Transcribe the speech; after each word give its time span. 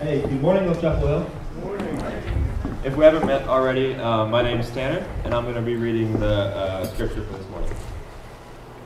Hey, 0.00 0.22
good 0.22 0.40
morning, 0.40 0.66
Oak 0.68 0.80
Chapel 0.80 1.06
Hill. 1.06 1.30
Morning. 1.62 2.00
If 2.84 2.96
we 2.96 3.04
haven't 3.04 3.26
met 3.26 3.46
already, 3.46 3.94
uh, 3.96 4.24
my 4.26 4.42
name 4.42 4.58
is 4.58 4.70
Tanner, 4.70 5.06
and 5.24 5.34
I'm 5.34 5.44
going 5.44 5.56
to 5.56 5.60
be 5.60 5.76
reading 5.76 6.18
the 6.18 6.26
uh, 6.26 6.84
scripture 6.86 7.22
for 7.22 7.36
this 7.36 7.46
morning. 7.48 7.70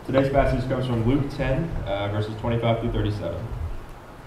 Today's 0.07 0.33
passage 0.33 0.69
comes 0.69 0.87
from 0.87 1.07
Luke 1.07 1.31
10, 1.37 1.71
uh, 1.87 2.09
verses 2.09 2.35
25 2.41 2.81
through 2.81 2.93
37. 2.93 3.47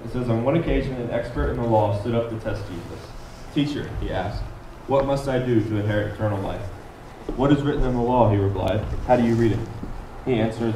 It 0.05 0.11
says, 0.13 0.29
On 0.29 0.45
one 0.45 0.55
occasion, 0.55 0.93
an 0.93 1.11
expert 1.11 1.49
in 1.49 1.57
the 1.57 1.67
law 1.67 1.99
stood 1.99 2.15
up 2.15 2.29
to 2.29 2.39
test 2.39 2.63
Jesus. 2.69 3.11
Teacher, 3.53 3.91
he 3.99 4.09
asked, 4.09 4.41
what 4.87 5.05
must 5.05 5.27
I 5.27 5.39
do 5.39 5.61
to 5.61 5.75
inherit 5.75 6.13
eternal 6.13 6.39
life? 6.39 6.65
What 7.35 7.51
is 7.51 7.61
written 7.63 7.83
in 7.83 7.95
the 7.95 8.01
law? 8.01 8.31
He 8.31 8.37
replied. 8.37 8.79
How 9.05 9.17
do 9.17 9.25
you 9.25 9.35
read 9.35 9.51
it? 9.51 9.59
He 10.23 10.35
answered, 10.35 10.73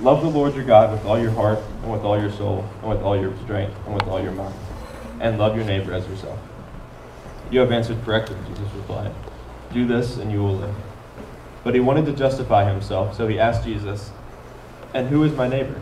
Love 0.00 0.22
the 0.22 0.28
Lord 0.28 0.56
your 0.56 0.64
God 0.64 0.90
with 0.90 1.04
all 1.04 1.16
your 1.16 1.30
heart, 1.30 1.60
and 1.82 1.92
with 1.92 2.02
all 2.02 2.20
your 2.20 2.32
soul, 2.32 2.68
and 2.80 2.90
with 2.90 3.02
all 3.02 3.16
your 3.16 3.32
strength, 3.44 3.76
and 3.86 3.94
with 3.94 4.08
all 4.08 4.20
your 4.20 4.32
mind, 4.32 4.52
and 5.22 5.38
love 5.38 5.56
your 5.56 5.64
neighbor 5.64 5.94
as 5.94 6.06
yourself. 6.06 6.38
You 7.50 7.60
have 7.60 7.72
answered 7.72 8.04
correctly, 8.04 8.36
Jesus 8.48 8.68
replied. 8.74 9.14
Do 9.72 9.86
this, 9.86 10.18
and 10.18 10.30
you 10.30 10.42
will 10.42 10.56
live. 10.56 10.74
But 11.64 11.74
he 11.74 11.80
wanted 11.80 12.06
to 12.06 12.12
justify 12.12 12.70
himself, 12.70 13.16
so 13.16 13.28
he 13.28 13.38
asked 13.38 13.64
Jesus, 13.64 14.10
And 14.92 15.08
who 15.08 15.22
is 15.22 15.32
my 15.32 15.48
neighbor? 15.48 15.80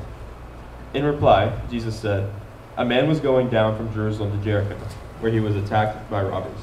In 0.92 1.04
reply, 1.04 1.58
Jesus 1.70 1.98
said, 1.98 2.30
A 2.76 2.84
man 2.84 3.08
was 3.08 3.18
going 3.18 3.48
down 3.48 3.76
from 3.76 3.92
Jerusalem 3.94 4.38
to 4.38 4.44
Jericho, 4.44 4.76
where 5.20 5.32
he 5.32 5.40
was 5.40 5.56
attacked 5.56 6.10
by 6.10 6.22
robbers. 6.22 6.60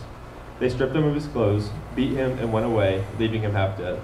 They 0.59 0.69
stripped 0.69 0.95
him 0.95 1.03
of 1.03 1.15
his 1.15 1.27
clothes, 1.27 1.69
beat 1.95 2.13
him, 2.13 2.37
and 2.37 2.53
went 2.53 2.65
away, 2.65 3.03
leaving 3.17 3.41
him 3.41 3.53
half 3.53 3.77
dead. 3.77 3.99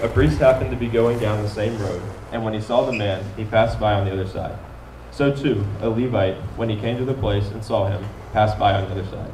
A 0.00 0.08
priest 0.08 0.38
happened 0.38 0.70
to 0.70 0.76
be 0.76 0.88
going 0.88 1.18
down 1.18 1.42
the 1.42 1.48
same 1.48 1.78
road, 1.78 2.00
and 2.32 2.42
when 2.42 2.54
he 2.54 2.60
saw 2.60 2.86
the 2.86 2.92
man, 2.92 3.22
he 3.36 3.44
passed 3.44 3.78
by 3.78 3.94
on 3.94 4.06
the 4.06 4.12
other 4.12 4.26
side. 4.26 4.56
So 5.18 5.34
too, 5.34 5.66
a 5.80 5.88
Levite, 5.88 6.36
when 6.56 6.68
he 6.68 6.76
came 6.76 6.96
to 6.96 7.04
the 7.04 7.12
place 7.12 7.48
and 7.48 7.64
saw 7.64 7.88
him, 7.88 8.04
passed 8.32 8.56
by 8.56 8.74
on 8.74 8.84
the 8.84 8.92
other 8.92 9.04
side. 9.04 9.32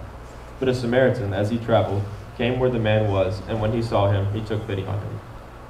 But 0.59 0.71
a 0.71 0.75
Samaritan, 0.75 1.35
as 1.35 1.51
he 1.51 1.59
traveled, 1.59 2.05
came 2.39 2.59
where 2.59 2.71
the 2.71 2.79
man 2.79 3.13
was, 3.13 3.43
and 3.49 3.61
when 3.61 3.75
he 3.75 3.83
saw 3.83 4.11
him, 4.11 4.33
he 4.33 4.41
took 4.41 4.67
pity 4.67 4.87
on 4.87 4.99
him. 4.99 5.21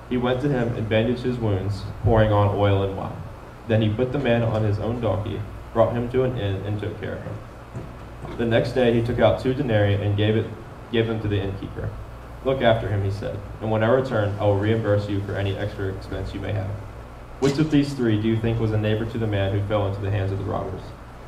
He 0.09 0.17
went 0.17 0.41
to 0.43 0.49
him 0.49 0.69
and 0.77 0.89
bandaged 0.89 1.25
his 1.25 1.39
wounds, 1.39 1.83
pouring 2.05 2.31
on 2.31 2.55
oil 2.55 2.85
and 2.85 2.97
wine. 2.97 3.21
Then 3.67 3.83
he 3.83 3.89
put 3.89 4.13
the 4.13 4.21
man 4.21 4.45
on 4.45 4.63
his 4.63 4.79
own 4.79 5.01
donkey, 5.01 5.41
brought 5.73 5.95
him 5.95 6.09
to 6.11 6.23
an 6.23 6.39
inn, 6.39 6.65
and 6.65 6.81
took 6.81 7.01
care 7.01 7.15
of 7.15 7.23
him. 7.25 8.37
The 8.39 8.47
next 8.47 8.71
day 8.71 8.95
he 8.95 9.03
took 9.03 9.19
out 9.19 9.43
two 9.43 9.53
denarii 9.53 9.95
and 9.95 10.17
gave 10.17 10.37
it 10.37 10.47
Give 10.93 11.09
them 11.09 11.21
to 11.23 11.29
the 11.29 11.41
innkeeper. 11.41 11.91
Look 12.45 12.63
after 12.63 12.87
him, 12.87 13.03
he 13.03 13.11
said, 13.11 13.37
and 13.61 13.69
when 13.69 13.83
I 13.83 13.89
return, 13.89 14.39
I 14.39 14.45
will 14.45 14.61
reimburse 14.61 15.09
you 15.09 15.23
for 15.23 15.35
any 15.35 15.57
extra 15.57 15.93
expense 15.93 16.33
you 16.33 16.39
may 16.39 16.53
have. 16.53 16.71
Which 17.41 17.59
of 17.59 17.71
these 17.71 17.93
three 17.93 18.21
do 18.21 18.29
you 18.29 18.39
think 18.39 18.61
was 18.61 18.73
a 18.73 18.79
neighbor 18.79 19.05
to 19.05 19.19
the 19.19 19.27
man 19.27 19.53
who 19.53 19.67
fell 19.67 19.87
into 19.87 20.01
the 20.01 20.11
hands 20.11 20.33
of 20.33 20.39
the 20.39 20.45
robbers? 20.45 20.83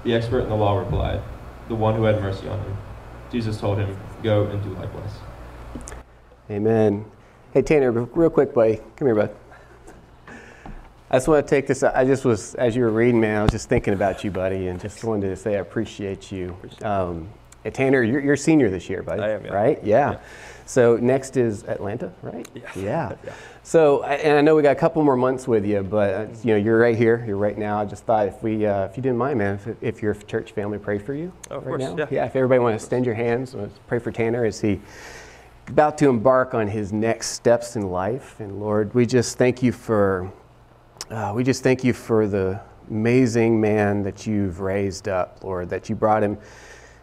The 0.05 0.15
expert 0.15 0.41
in 0.41 0.49
the 0.49 0.55
law 0.57 0.79
replied, 0.79 1.21
The 1.69 1.75
one 1.75 1.95
who 1.95 2.05
had 2.05 2.21
mercy 2.21 2.49
on 2.49 2.59
him. 2.61 2.77
Jesus 3.31 3.59
told 3.59 3.79
him, 3.79 3.99
Go 4.23 4.47
and 4.47 4.63
do 4.63 4.71
likewise. 4.71 5.11
Amen. 6.51 7.05
Hey, 7.53 7.63
Tanner, 7.63 7.91
real 7.91 8.31
quick, 8.31 8.55
buddy. 8.55 8.77
Come 8.97 9.09
here, 9.09 9.15
bud. 9.15 9.37
I 11.11 11.17
just 11.17 11.29
want 11.29 11.47
to 11.47 11.51
take 11.51 11.67
this. 11.67 11.83
I 11.83 12.05
just 12.05 12.25
was, 12.25 12.55
as 12.55 12.75
you 12.75 12.83
were 12.83 12.91
reading, 12.91 13.21
man, 13.21 13.39
I 13.39 13.43
was 13.43 13.53
just 13.53 13.69
thinking 13.69 13.95
about 13.95 14.25
you, 14.25 14.31
buddy, 14.31 14.69
and 14.69 14.81
just 14.81 15.05
wanted 15.05 15.29
to 15.29 15.37
say 15.37 15.57
I 15.57 15.61
appreciate 15.61 16.33
you. 16.33 16.57
Um, 16.83 17.29
Hey, 17.67 17.71
Tanner, 17.71 18.05
you're, 18.05 18.21
you're 18.21 18.37
senior 18.37 18.71
this 18.71 18.89
year, 18.89 19.03
buddy. 19.03 19.23
I 19.23 19.31
am, 19.31 19.45
yeah. 19.45 19.53
Right? 19.53 19.83
Yeah. 19.83 20.13
yeah. 20.13 20.19
So 20.67 20.99
next 20.99 21.37
is 21.37 21.65
Atlanta, 21.65 22.13
right? 22.23 22.49
Yeah. 22.55 22.63
Yeah. 22.77 23.17
yeah. 23.25 23.33
So, 23.67 24.05
and 24.05 24.39
I 24.39 24.43
know 24.43 24.55
we 24.55 24.63
got 24.63 24.77
a 24.77 24.79
couple 24.79 25.03
more 25.03 25.17
months 25.17 25.49
with 25.49 25.67
you, 25.67 25.83
but 25.83 26.15
uh, 26.15 26.27
you 26.45 26.53
know, 26.53 26.57
you're 26.57 26.79
right 26.79 26.97
here. 26.97 27.25
You're 27.27 27.37
right 27.37 27.59
now. 27.59 27.81
I 27.81 27.85
just 27.85 28.05
thought 28.05 28.29
if 28.29 28.41
we, 28.41 28.65
uh, 28.65 28.85
if 28.85 28.97
you 28.97 29.03
didn't 29.03 29.19
mind, 29.19 29.41
man, 29.41 29.57
if, 29.57 29.83
if 29.83 30.03
your 30.03 30.15
church 30.15 30.53
family 30.53 30.79
pray 30.79 31.01
for 31.01 31.15
you 31.15 31.33
oh, 31.51 31.57
of 31.57 31.67
right 31.67 31.71
course. 31.71 31.83
now. 31.83 31.97
Yeah. 31.97 32.07
yeah. 32.13 32.27
If 32.27 32.37
everybody 32.37 32.61
want 32.61 32.75
to 32.75 32.77
extend 32.77 33.05
your 33.05 33.17
hands, 33.17 33.57
pray 33.89 33.99
for 33.99 34.13
Tanner 34.13 34.45
as 34.45 34.61
he 34.61 34.81
about 35.67 35.99
to 35.99 36.09
embark 36.09 36.55
on 36.55 36.69
his 36.69 36.93
next 36.93 37.31
steps 37.31 37.75
in 37.75 37.91
life. 37.91 38.39
And 38.39 38.61
Lord, 38.61 38.95
we 38.95 39.05
just 39.05 39.37
thank 39.37 39.65
you 39.65 39.73
for, 39.73 40.33
uh, 41.11 41.33
we 41.35 41.43
just 41.43 41.65
thank 41.65 41.83
you 41.83 41.93
for 41.93 42.29
the 42.29 42.61
amazing 42.89 43.61
man 43.61 44.05
that 44.05 44.29
you've 44.29 44.61
raised 44.61 45.09
up, 45.09 45.43
Lord, 45.43 45.71
that 45.71 45.89
you 45.89 45.97
brought 45.97 46.23
him 46.23 46.39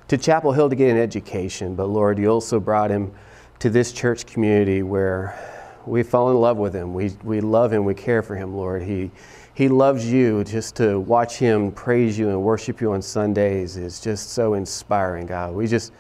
to 0.07 0.17
Chapel 0.17 0.53
Hill 0.53 0.69
to 0.69 0.77
get 0.77 0.89
an 0.89 0.97
education, 0.97 1.75
but 1.75 1.87
Lord, 1.87 2.17
you 2.17 2.29
also 2.29 2.57
brought 2.61 2.89
him 2.89 3.11
to 3.59 3.69
this 3.69 3.91
church 3.91 4.25
community 4.25 4.81
where 4.81 5.52
we 5.85 6.03
fall 6.03 6.31
in 6.31 6.37
love 6.37 6.57
with 6.57 6.73
him. 6.73 6.93
We, 6.93 7.11
we 7.23 7.41
love 7.41 7.71
him, 7.71 7.85
we 7.85 7.93
care 7.93 8.21
for 8.21 8.35
him, 8.35 8.55
Lord. 8.55 8.81
He, 8.81 9.11
he 9.53 9.67
loves 9.67 10.05
you. 10.11 10.43
Just 10.43 10.75
to 10.77 10.99
watch 10.99 11.37
him 11.37 11.71
praise 11.71 12.17
you 12.17 12.29
and 12.29 12.41
worship 12.41 12.81
you 12.81 12.93
on 12.93 13.01
Sundays 13.01 13.77
is 13.77 13.99
just 13.99 14.31
so 14.31 14.53
inspiring, 14.53 15.27
God. 15.27 15.53
We 15.53 15.67
just 15.67 15.91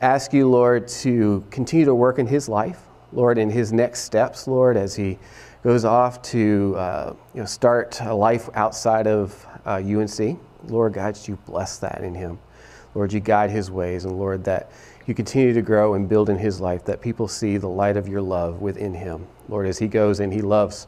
ask 0.00 0.32
you, 0.32 0.48
Lord, 0.48 0.88
to 0.88 1.44
continue 1.50 1.86
to 1.86 1.94
work 1.94 2.18
in 2.18 2.26
his 2.26 2.48
life, 2.48 2.82
Lord, 3.12 3.38
in 3.38 3.50
his 3.50 3.72
next 3.72 4.00
steps, 4.00 4.46
Lord, 4.46 4.76
as 4.76 4.94
he 4.94 5.18
goes 5.62 5.84
off 5.84 6.22
to 6.22 6.74
uh, 6.76 7.14
you 7.34 7.40
know, 7.40 7.46
start 7.46 8.00
a 8.00 8.14
life 8.14 8.48
outside 8.54 9.06
of 9.06 9.46
uh, 9.66 9.82
UNC. 9.84 10.38
Lord 10.68 10.92
God, 10.92 11.18
you 11.26 11.36
bless 11.46 11.78
that 11.78 12.02
in 12.02 12.14
him. 12.14 12.38
Lord, 12.94 13.12
you 13.12 13.20
guide 13.20 13.50
his 13.50 13.70
ways, 13.70 14.04
and 14.04 14.18
Lord, 14.18 14.44
that 14.44 14.70
you 15.10 15.14
continue 15.14 15.52
to 15.52 15.60
grow 15.60 15.92
and 15.92 16.08
build 16.08 16.30
in 16.30 16.38
his 16.38 16.58
life, 16.58 16.86
that 16.86 17.02
people 17.02 17.28
see 17.28 17.58
the 17.58 17.68
light 17.68 17.98
of 17.98 18.08
your 18.08 18.22
love 18.22 18.62
within 18.62 18.94
him. 18.94 19.26
Lord, 19.50 19.66
as 19.66 19.78
he 19.78 19.88
goes 19.88 20.20
and 20.20 20.32
he 20.32 20.40
loves 20.40 20.86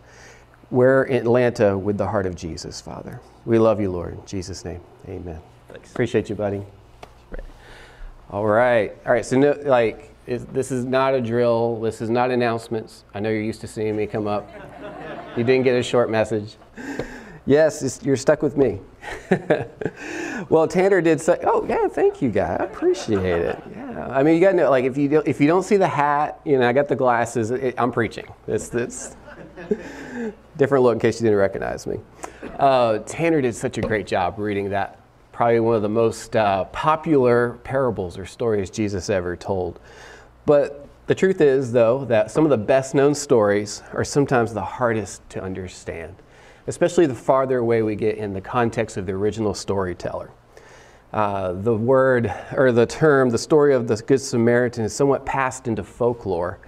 we're 0.72 1.04
in 1.04 1.18
Atlanta 1.18 1.76
with 1.76 1.98
the 1.98 2.08
heart 2.08 2.24
of 2.24 2.34
Jesus, 2.34 2.80
Father. 2.80 3.20
We 3.44 3.58
love 3.58 3.78
you, 3.78 3.90
Lord. 3.90 4.14
In 4.14 4.26
Jesus' 4.26 4.64
name, 4.64 4.80
amen. 5.06 5.38
Thanks. 5.68 5.90
Appreciate 5.90 6.30
you, 6.30 6.34
buddy. 6.34 6.62
All 8.30 8.46
right. 8.46 8.96
All 9.04 9.12
right. 9.12 9.24
So, 9.24 9.38
no, 9.38 9.52
like, 9.64 10.10
this 10.24 10.72
is 10.72 10.86
not 10.86 11.12
a 11.12 11.20
drill. 11.20 11.78
This 11.78 12.00
is 12.00 12.08
not 12.08 12.30
announcements. 12.30 13.04
I 13.12 13.20
know 13.20 13.28
you're 13.28 13.42
used 13.42 13.60
to 13.60 13.66
seeing 13.66 13.94
me 13.94 14.06
come 14.06 14.26
up. 14.26 14.50
You 15.36 15.44
didn't 15.44 15.64
get 15.64 15.74
a 15.74 15.82
short 15.82 16.08
message. 16.08 16.56
Yes, 17.44 18.00
you're 18.02 18.16
stuck 18.16 18.40
with 18.40 18.56
me. 18.56 18.80
well, 20.48 20.66
Tanner 20.68 21.00
did 21.00 21.20
say, 21.20 21.38
"Oh 21.44 21.64
yeah, 21.68 21.88
thank 21.88 22.22
you, 22.22 22.30
guy. 22.30 22.56
I 22.58 22.64
appreciate 22.64 23.42
it." 23.42 23.62
Yeah, 23.70 24.08
I 24.08 24.22
mean, 24.22 24.34
you 24.34 24.40
got 24.40 24.50
to 24.50 24.56
know, 24.56 24.70
like, 24.70 24.84
if 24.84 24.96
you 24.96 25.08
do, 25.08 25.22
if 25.26 25.40
you 25.40 25.46
don't 25.46 25.62
see 25.62 25.76
the 25.76 25.88
hat, 25.88 26.40
you 26.44 26.58
know, 26.58 26.68
I 26.68 26.72
got 26.72 26.88
the 26.88 26.96
glasses. 26.96 27.50
It, 27.50 27.74
I'm 27.78 27.92
preaching. 27.92 28.26
It's 28.46 28.74
it's 28.74 29.16
different 30.56 30.84
look 30.84 30.94
in 30.94 31.00
case 31.00 31.20
you 31.20 31.26
didn't 31.26 31.38
recognize 31.38 31.86
me. 31.86 31.98
Uh, 32.58 32.98
Tanner 33.00 33.40
did 33.40 33.54
such 33.54 33.78
a 33.78 33.80
great 33.80 34.06
job 34.06 34.38
reading 34.38 34.70
that. 34.70 34.98
Probably 35.32 35.60
one 35.60 35.76
of 35.76 35.82
the 35.82 35.88
most 35.88 36.36
uh, 36.36 36.64
popular 36.64 37.54
parables 37.64 38.18
or 38.18 38.26
stories 38.26 38.68
Jesus 38.68 39.08
ever 39.08 39.34
told. 39.34 39.80
But 40.44 40.86
the 41.06 41.14
truth 41.14 41.40
is, 41.40 41.72
though, 41.72 42.04
that 42.04 42.30
some 42.30 42.44
of 42.44 42.50
the 42.50 42.58
best 42.58 42.94
known 42.94 43.14
stories 43.14 43.82
are 43.92 44.04
sometimes 44.04 44.52
the 44.52 44.64
hardest 44.64 45.28
to 45.30 45.42
understand 45.42 46.16
especially 46.66 47.06
the 47.06 47.14
farther 47.14 47.58
away 47.58 47.82
we 47.82 47.96
get 47.96 48.16
in 48.18 48.32
the 48.32 48.40
context 48.40 48.96
of 48.96 49.06
the 49.06 49.12
original 49.12 49.54
storyteller. 49.54 50.30
Uh, 51.12 51.52
the 51.52 51.74
word 51.74 52.32
or 52.56 52.72
the 52.72 52.86
term, 52.86 53.30
the 53.30 53.38
story 53.38 53.74
of 53.74 53.86
the 53.86 53.96
Good 53.96 54.20
Samaritan, 54.20 54.84
is 54.84 54.94
somewhat 54.94 55.26
passed 55.26 55.68
into 55.68 55.84
folklore 55.84 56.58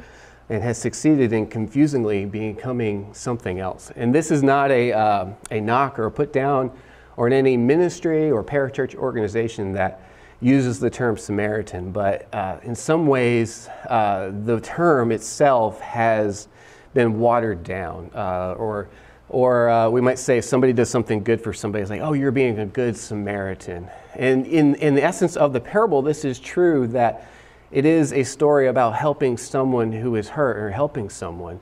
and 0.50 0.62
has 0.62 0.76
succeeded 0.76 1.32
in 1.32 1.46
confusingly 1.46 2.26
becoming 2.26 3.12
something 3.14 3.58
else. 3.58 3.90
And 3.96 4.14
this 4.14 4.30
is 4.30 4.42
not 4.42 4.70
a, 4.70 4.92
uh, 4.92 5.26
a 5.50 5.60
knock 5.60 5.98
or 5.98 6.06
a 6.06 6.10
put 6.10 6.32
down 6.32 6.70
or 7.16 7.26
in 7.26 7.32
any 7.32 7.56
ministry 7.56 8.30
or 8.30 8.44
parachurch 8.44 8.94
organization 8.94 9.72
that 9.72 10.02
uses 10.40 10.78
the 10.78 10.90
term 10.90 11.16
Samaritan, 11.16 11.90
but 11.90 12.28
uh, 12.34 12.58
in 12.62 12.74
some 12.74 13.06
ways, 13.06 13.68
uh, 13.88 14.30
the 14.44 14.60
term 14.60 15.10
itself 15.10 15.80
has 15.80 16.48
been 16.92 17.18
watered 17.18 17.62
down 17.64 18.10
uh, 18.14 18.54
or 18.58 18.88
or 19.34 19.68
uh, 19.68 19.90
we 19.90 20.00
might 20.00 20.18
say 20.20 20.38
if 20.38 20.44
somebody 20.44 20.72
does 20.72 20.88
something 20.88 21.24
good 21.24 21.40
for 21.40 21.52
somebody, 21.52 21.82
it's 21.82 21.90
like, 21.90 22.00
oh, 22.00 22.12
you're 22.12 22.30
being 22.30 22.60
a 22.60 22.66
good 22.66 22.96
Samaritan. 22.96 23.90
And 24.14 24.46
in, 24.46 24.76
in 24.76 24.94
the 24.94 25.02
essence 25.02 25.36
of 25.36 25.52
the 25.52 25.58
parable, 25.58 26.02
this 26.02 26.24
is 26.24 26.38
true 26.38 26.86
that 26.88 27.28
it 27.72 27.84
is 27.84 28.12
a 28.12 28.22
story 28.22 28.68
about 28.68 28.94
helping 28.94 29.36
someone 29.36 29.90
who 29.90 30.14
is 30.14 30.28
hurt 30.28 30.56
or 30.56 30.70
helping 30.70 31.10
someone. 31.10 31.58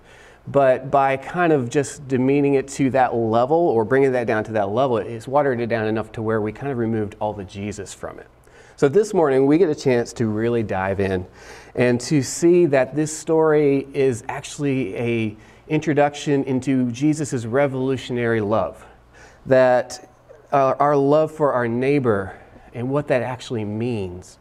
But 0.47 0.91
by 0.91 1.17
kind 1.17 1.51
of 1.51 1.71
just 1.71 2.07
demeaning 2.07 2.55
it 2.55 2.69
to 2.69 2.91
that 2.91 3.15
level 3.15 3.57
or 3.57 3.87
bringing 3.87 4.13
that 4.13 4.27
down 4.27 4.45
to 4.45 4.53
that 4.53 4.69
level, 4.69 4.99
it's 4.99 5.27
watered 5.27 5.59
it 5.59 5.69
down 5.69 5.87
enough 5.87 6.13
to 6.13 6.23
where 6.23 6.43
we 6.43 6.53
kind 6.53 6.71
of 6.71 6.77
removed 6.77 7.17
all 7.21 7.33
the 7.33 7.45
Jesus 7.45 7.95
from 7.95 8.19
it. 8.19 8.27
So 8.77 8.91
this 8.91 9.15
morning, 9.15 9.47
we 9.47 9.57
get 9.57 9.71
a 9.71 9.75
chance 9.75 10.13
to 10.15 10.27
really 10.27 10.63
dive 10.63 11.01
in 11.01 11.27
and 11.75 11.99
to 12.03 12.23
see 12.23 12.67
that 12.67 12.95
this 12.95 13.17
story 13.17 13.87
is 13.95 14.25
actually 14.29 14.95
a 14.97 15.37
introduction 15.73 16.45
into 16.45 16.93
Jesus' 16.93 17.47
revolutionary 17.47 18.43
love. 18.43 18.85
That 19.47 20.09
uh, 20.53 20.75
our 20.79 20.95
love 20.95 21.33
for 21.33 21.55
our 21.55 21.67
neighbor 21.67 22.39
and 22.75 22.91
what 22.91 23.09
that 23.09 23.23
actually 23.23 23.65
means 23.65 24.39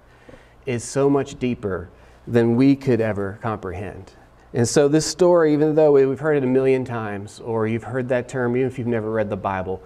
is 0.65 0.83
so 0.83 1.09
much 1.09 1.39
deeper 1.39 1.89
than 2.27 2.57
we 2.57 2.75
could 2.75 2.99
ever 2.99 3.39
comprehend. 3.41 4.11
And 4.53 4.67
so, 4.67 4.89
this 4.89 5.05
story, 5.05 5.53
even 5.53 5.73
though 5.75 5.93
we've 5.93 6.19
heard 6.19 6.35
it 6.35 6.43
a 6.43 6.47
million 6.47 6.83
times, 6.83 7.39
or 7.39 7.65
you've 7.65 7.85
heard 7.85 8.09
that 8.09 8.27
term, 8.27 8.57
even 8.57 8.67
if 8.67 8.77
you've 8.77 8.85
never 8.87 9.09
read 9.09 9.29
the 9.29 9.37
Bible, 9.37 9.81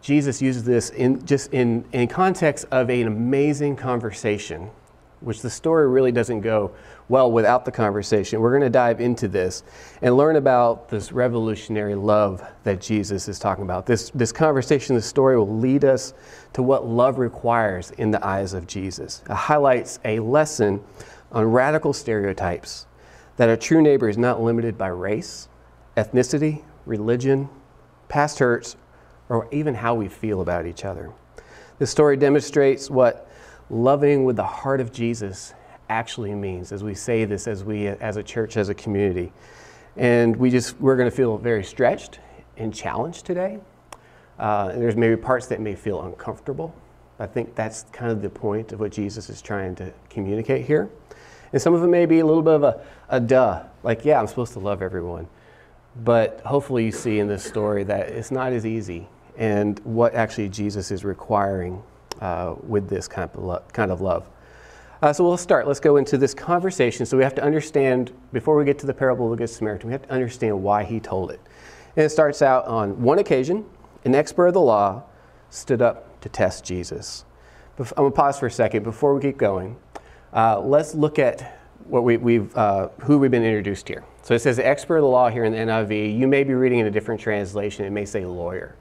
Jesus 0.00 0.40
uses 0.40 0.62
this 0.62 0.90
in 0.90 1.26
just 1.26 1.52
in, 1.52 1.84
in 1.92 2.06
context 2.06 2.66
of 2.70 2.88
an 2.88 3.08
amazing 3.08 3.74
conversation, 3.74 4.70
which 5.20 5.42
the 5.42 5.50
story 5.50 5.88
really 5.88 6.12
doesn't 6.12 6.42
go 6.42 6.70
well 7.08 7.30
without 7.30 7.64
the 7.64 7.70
conversation. 7.70 8.40
We're 8.40 8.50
going 8.50 8.62
to 8.62 8.70
dive 8.70 9.00
into 9.00 9.28
this 9.28 9.62
and 10.02 10.16
learn 10.16 10.36
about 10.36 10.88
this 10.88 11.10
revolutionary 11.12 11.94
love 11.94 12.46
that 12.64 12.80
Jesus 12.80 13.28
is 13.28 13.38
talking 13.38 13.64
about. 13.64 13.86
This, 13.86 14.10
this 14.10 14.32
conversation, 14.32 14.94
this 14.94 15.06
story 15.06 15.38
will 15.38 15.58
lead 15.58 15.84
us 15.84 16.12
to 16.52 16.62
what 16.62 16.86
love 16.86 17.18
requires 17.18 17.90
in 17.92 18.10
the 18.10 18.24
eyes 18.24 18.52
of 18.52 18.66
Jesus. 18.66 19.22
It 19.28 19.32
highlights 19.32 19.98
a 20.04 20.20
lesson 20.20 20.82
on 21.32 21.44
radical 21.44 21.92
stereotypes 21.92 22.86
that 23.36 23.48
a 23.48 23.56
true 23.56 23.80
neighbor 23.80 24.08
is 24.08 24.18
not 24.18 24.42
limited 24.42 24.76
by 24.76 24.88
race, 24.88 25.48
ethnicity, 25.96 26.62
religion, 26.84 27.48
past 28.08 28.38
hurts, 28.38 28.76
or 29.28 29.48
even 29.52 29.74
how 29.74 29.94
we 29.94 30.08
feel 30.08 30.40
about 30.40 30.66
each 30.66 30.84
other. 30.84 31.12
This 31.78 31.90
story 31.90 32.16
demonstrates 32.16 32.90
what 32.90 33.30
loving 33.70 34.24
with 34.24 34.36
the 34.36 34.44
heart 34.44 34.80
of 34.80 34.92
Jesus 34.92 35.54
actually 35.88 36.34
means 36.34 36.72
as 36.72 36.84
we 36.84 36.94
say 36.94 37.24
this 37.24 37.46
as 37.46 37.64
we 37.64 37.86
as 37.88 38.16
a 38.16 38.22
church 38.22 38.56
as 38.56 38.68
a 38.68 38.74
community. 38.74 39.32
And 39.96 40.36
we 40.36 40.50
just 40.50 40.80
we're 40.80 40.96
going 40.96 41.10
to 41.10 41.16
feel 41.16 41.38
very 41.38 41.64
stretched 41.64 42.20
and 42.56 42.74
challenged 42.74 43.24
today. 43.26 43.58
Uh, 44.38 44.70
and 44.72 44.80
there's 44.80 44.96
maybe 44.96 45.16
parts 45.16 45.46
that 45.48 45.60
may 45.60 45.74
feel 45.74 46.02
uncomfortable. 46.02 46.74
I 47.18 47.26
think 47.26 47.56
that's 47.56 47.82
kind 47.92 48.12
of 48.12 48.22
the 48.22 48.30
point 48.30 48.72
of 48.72 48.78
what 48.80 48.92
jesus 48.92 49.28
is 49.28 49.42
trying 49.42 49.74
to 49.76 49.92
communicate 50.08 50.66
here. 50.66 50.88
And 51.52 51.60
some 51.60 51.74
of 51.74 51.82
it 51.82 51.88
may 51.88 52.06
be 52.06 52.20
a 52.20 52.26
little 52.26 52.42
bit 52.42 52.54
of 52.54 52.62
a, 52.62 52.84
a 53.08 53.20
duh 53.20 53.64
like 53.82 54.04
yeah 54.04 54.20
i'm 54.20 54.26
supposed 54.26 54.52
to 54.52 54.60
love 54.60 54.82
everyone. 54.82 55.26
But 56.04 56.40
hopefully 56.44 56.84
you 56.84 56.92
see 56.92 57.18
in 57.18 57.26
this 57.26 57.42
story 57.42 57.82
that 57.84 58.08
it's 58.10 58.30
not 58.30 58.52
as 58.52 58.64
easy 58.64 59.08
and 59.36 59.78
what 59.80 60.14
actually 60.14 60.48
jesus 60.48 60.90
is 60.90 61.04
requiring 61.04 61.82
uh, 62.20 62.54
with 62.66 62.88
this 62.88 63.08
kind 63.08 63.28
of, 63.32 63.42
lo- 63.42 63.62
kind 63.72 63.90
of 63.90 64.00
love 64.00 64.28
uh, 65.02 65.12
so 65.12 65.24
we'll 65.24 65.36
start. 65.36 65.66
Let's 65.66 65.80
go 65.80 65.96
into 65.96 66.18
this 66.18 66.34
conversation. 66.34 67.06
So 67.06 67.16
we 67.16 67.22
have 67.22 67.34
to 67.36 67.42
understand, 67.42 68.12
before 68.32 68.56
we 68.56 68.64
get 68.64 68.78
to 68.80 68.86
the 68.86 68.94
parable 68.94 69.26
of 69.26 69.30
the 69.32 69.36
Good 69.36 69.50
Samaritan, 69.50 69.88
we 69.88 69.92
have 69.92 70.02
to 70.02 70.12
understand 70.12 70.62
why 70.62 70.84
he 70.84 71.00
told 71.00 71.30
it. 71.30 71.40
And 71.96 72.04
it 72.04 72.10
starts 72.10 72.42
out 72.42 72.66
on 72.66 73.00
one 73.02 73.18
occasion, 73.18 73.64
an 74.04 74.14
expert 74.14 74.48
of 74.48 74.54
the 74.54 74.60
law 74.60 75.04
stood 75.50 75.82
up 75.82 76.20
to 76.20 76.28
test 76.28 76.64
Jesus. 76.64 77.24
I'm 77.78 77.86
going 77.94 78.10
to 78.10 78.16
pause 78.16 78.38
for 78.38 78.46
a 78.46 78.50
second 78.50 78.82
before 78.82 79.14
we 79.14 79.20
keep 79.20 79.38
going. 79.38 79.76
Uh, 80.32 80.60
let's 80.60 80.94
look 80.94 81.18
at 81.18 81.60
what 81.86 82.02
we, 82.02 82.34
have 82.34 82.56
uh, 82.56 82.88
who 83.00 83.18
we've 83.18 83.30
been 83.30 83.44
introduced 83.44 83.86
here. 83.86 84.04
So 84.22 84.34
it 84.34 84.40
says 84.40 84.58
expert 84.58 84.96
of 84.96 85.02
the 85.02 85.08
law 85.08 85.30
here 85.30 85.44
in 85.44 85.52
the 85.52 85.58
NIV. 85.58 86.18
You 86.18 86.26
may 86.26 86.44
be 86.44 86.54
reading 86.54 86.80
in 86.80 86.86
a 86.86 86.90
different 86.90 87.20
translation. 87.20 87.84
It 87.84 87.90
may 87.90 88.04
say 88.04 88.26
lawyer. 88.26 88.76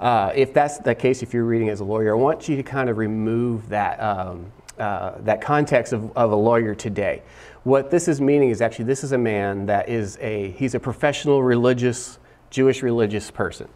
Uh, 0.00 0.32
if 0.34 0.54
that's 0.54 0.78
the 0.78 0.94
case, 0.94 1.22
if 1.22 1.34
you're 1.34 1.44
reading 1.44 1.68
as 1.68 1.80
a 1.80 1.84
lawyer, 1.84 2.16
I 2.16 2.18
want 2.18 2.48
you 2.48 2.56
to 2.56 2.62
kind 2.62 2.88
of 2.88 2.96
remove 2.96 3.68
that 3.68 4.00
um, 4.00 4.50
uh, 4.80 5.18
that 5.20 5.40
context 5.40 5.92
of, 5.92 6.10
of 6.16 6.32
a 6.32 6.36
lawyer 6.36 6.74
today. 6.74 7.22
What 7.64 7.90
this 7.90 8.08
is 8.08 8.20
meaning 8.20 8.48
is 8.48 8.62
actually 8.62 8.86
this 8.86 9.04
is 9.04 9.12
a 9.12 9.18
man 9.18 9.66
that 9.66 9.88
is 9.88 10.16
a 10.20 10.52
he's 10.52 10.74
a 10.74 10.80
professional 10.80 11.42
religious 11.42 12.18
Jewish 12.48 12.82
religious 12.82 13.30
person. 13.30 13.68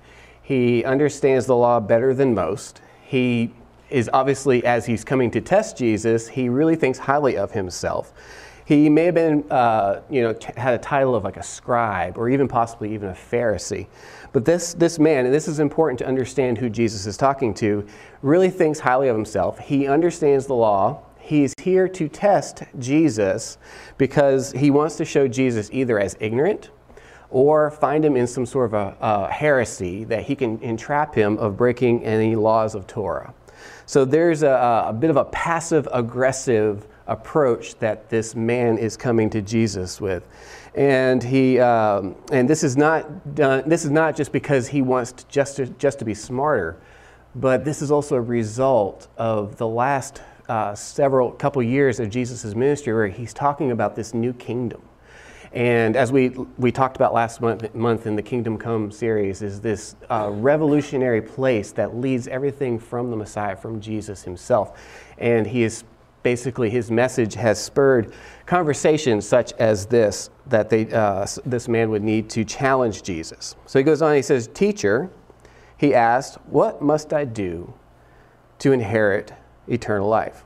He 0.42 0.84
understands 0.84 1.46
the 1.46 1.56
law 1.56 1.80
better 1.80 2.14
than 2.14 2.34
most. 2.34 2.80
He 3.04 3.52
is 3.90 4.10
obviously 4.12 4.64
as 4.64 4.86
he's 4.86 5.04
coming 5.04 5.30
to 5.30 5.40
test 5.40 5.76
Jesus, 5.76 6.28
he 6.28 6.48
really 6.48 6.76
thinks 6.76 6.98
highly 6.98 7.36
of 7.36 7.52
himself. 7.52 8.12
He 8.66 8.88
may 8.88 9.04
have 9.04 9.14
been, 9.14 9.44
uh, 9.50 10.02
you 10.08 10.22
know, 10.22 10.34
had 10.56 10.74
a 10.74 10.78
title 10.78 11.14
of 11.14 11.22
like 11.22 11.36
a 11.36 11.42
scribe 11.42 12.16
or 12.16 12.30
even 12.30 12.48
possibly 12.48 12.94
even 12.94 13.10
a 13.10 13.14
Pharisee. 13.14 13.86
But 14.32 14.44
this, 14.44 14.72
this 14.74 14.98
man, 14.98 15.26
and 15.26 15.34
this 15.34 15.48
is 15.48 15.60
important 15.60 15.98
to 15.98 16.06
understand 16.06 16.56
who 16.58 16.70
Jesus 16.70 17.06
is 17.06 17.16
talking 17.16 17.52
to, 17.54 17.86
really 18.22 18.50
thinks 18.50 18.78
highly 18.78 19.08
of 19.08 19.16
himself. 19.16 19.58
He 19.58 19.86
understands 19.86 20.46
the 20.46 20.54
law. 20.54 21.02
He's 21.18 21.52
here 21.60 21.88
to 21.88 22.08
test 22.08 22.62
Jesus 22.78 23.58
because 23.98 24.52
he 24.52 24.70
wants 24.70 24.96
to 24.96 25.04
show 25.04 25.28
Jesus 25.28 25.68
either 25.72 25.98
as 25.98 26.16
ignorant 26.20 26.70
or 27.30 27.70
find 27.70 28.04
him 28.04 28.16
in 28.16 28.26
some 28.26 28.46
sort 28.46 28.72
of 28.72 28.74
a, 28.74 28.96
a 29.00 29.30
heresy 29.30 30.04
that 30.04 30.22
he 30.22 30.34
can 30.34 30.58
entrap 30.60 31.14
him 31.14 31.36
of 31.38 31.56
breaking 31.56 32.04
any 32.04 32.36
laws 32.36 32.74
of 32.74 32.86
Torah. 32.86 33.34
So 33.86 34.04
there's 34.04 34.42
a, 34.42 34.84
a 34.88 34.92
bit 34.92 35.10
of 35.10 35.16
a 35.16 35.24
passive 35.26 35.88
aggressive 35.92 36.86
approach 37.06 37.76
that 37.76 38.08
this 38.08 38.34
man 38.34 38.78
is 38.78 38.96
coming 38.96 39.30
to 39.30 39.42
Jesus 39.42 40.00
with. 40.00 40.26
And, 40.74 41.22
he, 41.22 41.58
um, 41.60 42.16
and 42.32 42.48
this, 42.48 42.64
is 42.64 42.76
not 42.76 43.34
done, 43.34 43.68
this 43.68 43.84
is 43.84 43.90
not 43.90 44.16
just 44.16 44.32
because 44.32 44.68
he 44.68 44.82
wants 44.82 45.12
to 45.12 45.26
just, 45.28 45.56
to, 45.56 45.66
just 45.66 45.98
to 46.00 46.04
be 46.04 46.14
smarter, 46.14 46.76
but 47.34 47.64
this 47.64 47.82
is 47.82 47.90
also 47.90 48.16
a 48.16 48.20
result 48.20 49.08
of 49.16 49.56
the 49.56 49.68
last 49.68 50.22
uh, 50.48 50.74
several 50.74 51.32
couple 51.32 51.62
years 51.62 52.00
of 52.00 52.10
Jesus' 52.10 52.54
ministry 52.54 52.92
where 52.92 53.08
he's 53.08 53.32
talking 53.32 53.70
about 53.70 53.96
this 53.96 54.14
new 54.14 54.32
kingdom. 54.32 54.82
And 55.54 55.94
as 55.94 56.10
we, 56.10 56.30
we 56.58 56.72
talked 56.72 56.96
about 56.96 57.14
last 57.14 57.40
month, 57.40 57.72
month 57.76 58.08
in 58.08 58.16
the 58.16 58.22
Kingdom 58.22 58.58
Come 58.58 58.90
series, 58.90 59.40
is 59.40 59.60
this 59.60 59.94
uh, 60.10 60.28
revolutionary 60.32 61.22
place 61.22 61.70
that 61.72 61.96
leads 61.96 62.26
everything 62.26 62.76
from 62.76 63.08
the 63.10 63.16
Messiah, 63.16 63.54
from 63.54 63.80
Jesus 63.80 64.24
himself. 64.24 64.80
And 65.16 65.46
he 65.46 65.62
is 65.62 65.84
basically, 66.24 66.68
his 66.68 66.90
message 66.90 67.34
has 67.34 67.62
spurred 67.62 68.12
conversations 68.46 69.28
such 69.28 69.52
as 69.52 69.86
this, 69.86 70.30
that 70.46 70.68
they, 70.68 70.90
uh, 70.92 71.24
this 71.46 71.68
man 71.68 71.90
would 71.90 72.02
need 72.02 72.28
to 72.30 72.44
challenge 72.44 73.04
Jesus. 73.04 73.54
So 73.66 73.78
he 73.78 73.84
goes 73.84 74.02
on, 74.02 74.16
he 74.16 74.22
says, 74.22 74.48
Teacher, 74.48 75.08
he 75.76 75.94
asked, 75.94 76.34
What 76.46 76.82
must 76.82 77.12
I 77.12 77.24
do 77.24 77.72
to 78.58 78.72
inherit 78.72 79.32
eternal 79.68 80.08
life? 80.08 80.44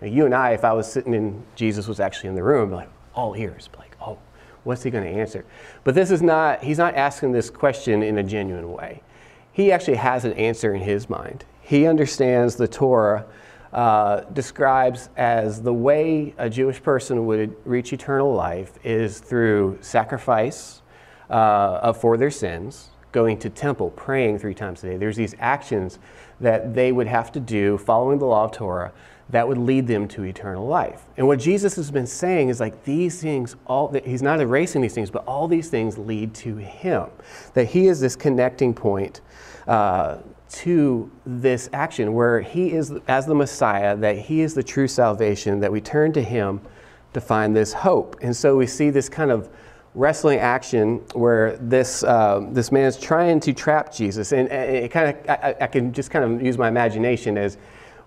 Now, 0.00 0.06
you 0.06 0.24
and 0.24 0.34
I, 0.34 0.52
if 0.52 0.64
I 0.64 0.72
was 0.72 0.90
sitting 0.90 1.12
in, 1.12 1.42
Jesus 1.56 1.88
was 1.88 1.98
actually 1.98 2.28
in 2.28 2.36
the 2.36 2.44
room, 2.44 2.70
like, 2.70 2.88
all 3.14 3.34
ears, 3.34 3.68
like, 3.76 3.96
oh, 4.00 4.18
what's 4.62 4.84
he 4.84 4.90
going 4.90 5.02
to 5.02 5.10
answer? 5.10 5.44
But 5.82 5.96
this 5.96 6.12
is 6.12 6.22
not, 6.22 6.62
he's 6.62 6.78
not 6.78 6.94
asking 6.94 7.32
this 7.32 7.50
question 7.50 8.02
in 8.04 8.18
a 8.18 8.22
genuine 8.22 8.70
way. 8.70 9.02
He 9.50 9.72
actually 9.72 9.96
has 9.96 10.24
an 10.24 10.34
answer 10.34 10.72
in 10.72 10.82
his 10.82 11.10
mind. 11.10 11.44
He 11.60 11.86
understands 11.86 12.54
the 12.54 12.68
Torah 12.68 13.26
uh, 13.72 14.20
describes 14.32 15.10
as 15.16 15.62
the 15.62 15.72
way 15.72 16.34
a 16.38 16.48
Jewish 16.48 16.82
person 16.82 17.26
would 17.26 17.54
reach 17.64 17.92
eternal 17.92 18.32
life 18.32 18.78
is 18.84 19.20
through 19.20 19.78
sacrifice 19.80 20.82
uh, 21.30 21.92
for 21.92 22.16
their 22.16 22.30
sins, 22.30 22.88
going 23.12 23.38
to 23.38 23.50
temple, 23.50 23.90
praying 23.90 24.38
three 24.38 24.54
times 24.54 24.82
a 24.84 24.90
day. 24.90 24.96
There's 24.96 25.16
these 25.16 25.34
actions 25.38 25.98
that 26.40 26.74
they 26.74 26.92
would 26.92 27.06
have 27.06 27.32
to 27.32 27.40
do 27.40 27.78
following 27.78 28.18
the 28.18 28.26
law 28.26 28.44
of 28.44 28.52
Torah 28.52 28.92
that 29.30 29.46
would 29.46 29.58
lead 29.58 29.86
them 29.86 30.08
to 30.08 30.24
eternal 30.24 30.66
life. 30.66 31.02
And 31.18 31.26
what 31.26 31.38
Jesus 31.38 31.76
has 31.76 31.90
been 31.90 32.06
saying 32.06 32.48
is 32.48 32.60
like 32.60 32.84
these 32.84 33.20
things, 33.20 33.56
all 33.66 33.92
he's 34.04 34.22
not 34.22 34.40
erasing 34.40 34.80
these 34.80 34.94
things, 34.94 35.10
but 35.10 35.24
all 35.26 35.46
these 35.46 35.68
things 35.68 35.98
lead 35.98 36.34
to 36.36 36.56
him. 36.56 37.06
That 37.52 37.66
he 37.66 37.88
is 37.88 38.00
this 38.00 38.16
connecting 38.16 38.72
point 38.72 39.20
uh, 39.66 40.18
to 40.50 41.10
this 41.26 41.68
action 41.72 42.14
where 42.14 42.40
he 42.40 42.72
is, 42.72 42.92
as 43.06 43.26
the 43.26 43.34
Messiah, 43.34 43.96
that 43.96 44.18
he 44.18 44.40
is 44.40 44.54
the 44.54 44.62
true 44.62 44.88
salvation, 44.88 45.60
that 45.60 45.70
we 45.70 45.80
turn 45.80 46.12
to 46.14 46.22
him 46.22 46.60
to 47.12 47.20
find 47.20 47.54
this 47.54 47.72
hope. 47.72 48.16
And 48.22 48.34
so 48.34 48.56
we 48.56 48.66
see 48.66 48.90
this 48.90 49.08
kind 49.08 49.30
of 49.30 49.50
wrestling 49.94 50.38
action 50.38 50.98
where 51.14 51.56
this, 51.56 52.02
uh, 52.02 52.46
this 52.52 52.70
man 52.70 52.84
is 52.84 52.98
trying 52.98 53.40
to 53.40 53.52
trap 53.52 53.92
Jesus. 53.92 54.32
And 54.32 54.48
it 54.48 54.90
kind 54.90 55.16
of, 55.16 55.28
I, 55.28 55.56
I, 55.62 55.66
can 55.66 55.92
just 55.92 56.10
kind 56.10 56.24
of 56.24 56.42
use 56.42 56.56
my 56.56 56.68
imagination 56.68 57.36
as 57.36 57.58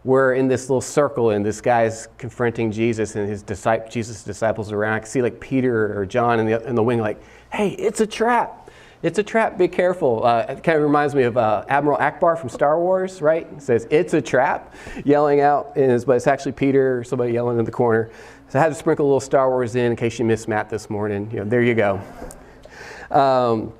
we're 0.04 0.34
in 0.34 0.48
this 0.48 0.70
little 0.70 0.82
circle 0.82 1.32
and 1.32 1.46
this 1.46 1.62
guy's 1.62 2.08
confronting 2.18 2.72
Jesus 2.72 3.16
and 3.16 3.28
his 3.28 3.44
disciples, 3.44 3.94
Jesus' 3.94 4.24
disciples 4.24 4.72
around. 4.72 4.94
I 4.94 5.00
can 5.00 5.08
see 5.08 5.22
like 5.22 5.40
Peter 5.40 6.00
or 6.00 6.06
John 6.06 6.40
in 6.40 6.46
the, 6.48 6.68
in 6.68 6.76
the 6.76 6.84
wing 6.84 7.00
like, 7.00 7.22
hey, 7.52 7.70
it's 7.72 8.00
a 8.00 8.08
trap. 8.08 8.61
It's 9.04 9.18
a 9.18 9.24
trap, 9.24 9.58
be 9.58 9.68
careful. 9.68 10.24
Uh, 10.24 10.46
it 10.48 10.64
kind 10.64 10.78
of 10.78 10.84
reminds 10.84 11.16
me 11.16 11.24
of 11.24 11.36
uh, 11.36 11.66
Admiral 11.68 11.98
Ackbar 11.98 12.38
from 12.38 12.50
Star 12.50 12.80
Wars, 12.80 13.20
right? 13.20 13.48
It 13.54 13.62
says, 13.62 13.88
it's 13.90 14.14
a 14.14 14.22
trap, 14.22 14.76
yelling 15.04 15.42
out, 15.42 15.76
his, 15.76 16.06
but 16.06 16.18
it's 16.18 16.28
actually 16.28 16.52
Peter 16.52 17.00
or 17.00 17.04
somebody 17.04 17.34
yelling 17.34 17.58
in 17.58 17.66
the 17.66 17.72
corner. 17.72 18.12
So 18.50 18.60
I 18.60 18.62
had 18.62 18.70
to 18.70 18.76
sprinkle 18.76 19.06
a 19.06 19.08
little 19.08 19.20
Star 19.20 19.50
Wars 19.50 19.76
in 19.76 19.92
in 19.92 19.96
case 19.96 20.20
you 20.20 20.26
missed 20.26 20.48
Matt 20.48 20.70
this 20.70 20.88
morning. 20.88 21.32
You 21.32 21.40
know, 21.40 21.46
there 21.46 21.64
you 21.64 21.74
go. 21.74 22.00
Um, 23.10 23.74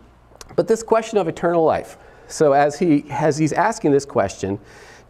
but 0.56 0.68
this 0.68 0.82
question 0.82 1.20
of 1.20 1.28
eternal 1.28 1.64
life. 1.64 1.98
So 2.28 2.54
as, 2.54 2.80
he, 2.80 3.06
as 3.12 3.38
he's 3.38 3.54
asking 3.54 3.92
this 3.92 4.06
question, 4.06 4.60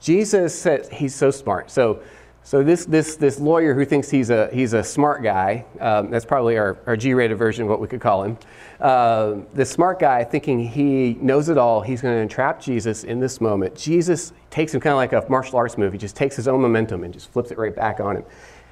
Jesus 0.02 0.60
says, 0.60 0.90
he's 0.90 1.16
so 1.16 1.32
smart. 1.32 1.72
So 1.72 2.02
so 2.44 2.64
this, 2.64 2.86
this, 2.86 3.16
this 3.16 3.40
lawyer 3.40 3.74
who 3.74 3.86
thinks 3.86 4.10
he's 4.10 4.30
a, 4.30 4.50
he's 4.52 4.74
a 4.74 4.84
smart 4.84 5.22
guy, 5.24 5.64
um, 5.80 6.10
that's 6.10 6.26
probably 6.26 6.58
our, 6.58 6.78
our 6.86 6.98
G-rated 6.98 7.38
version 7.38 7.64
of 7.64 7.70
what 7.70 7.80
we 7.80 7.88
could 7.88 8.02
call 8.02 8.24
him. 8.24 8.38
Uh, 8.80 9.36
this 9.54 9.70
smart 9.70 10.00
guy 10.00 10.24
thinking 10.24 10.60
he 10.60 11.14
knows 11.22 11.50
it 11.50 11.58
all, 11.58 11.82
he's 11.82 12.02
going 12.02 12.16
to 12.16 12.22
entrap 12.22 12.60
Jesus 12.60 13.04
in 13.04 13.20
this 13.20 13.40
moment. 13.40 13.76
Jesus 13.76 14.34
takes 14.50 14.74
him 14.74 14.82
kind 14.82 14.92
of 14.92 14.98
like 14.98 15.14
a 15.14 15.30
martial 15.30 15.58
arts 15.58 15.78
movie, 15.78 15.98
just 15.98 16.16
takes 16.16 16.36
his 16.36 16.48
own 16.48 16.62
momentum 16.62 17.04
and 17.04 17.14
just 17.14 17.32
flips 17.32 17.52
it 17.52 17.58
right 17.58 17.76
back 17.76 18.00
on 18.00 18.18
him 18.18 18.26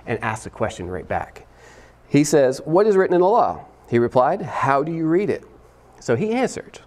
and 0.08 0.20
asks 0.24 0.46
a 0.46 0.50
question 0.50 0.88
right 0.88 1.08
back. 1.08 1.46
He 2.08 2.24
says, 2.24 2.60
what 2.66 2.88
is 2.88 2.98
written 2.98 3.14
in 3.14 3.22
the 3.22 3.28
law? 3.28 3.66
He 3.90 4.00
replied, 4.00 4.42
how 4.42 4.84
do 4.84 4.92
you 4.92 5.06
read 5.06 5.30
it? 5.30 5.44
So 6.00 6.16
he 6.16 6.32
answered, 6.32 6.80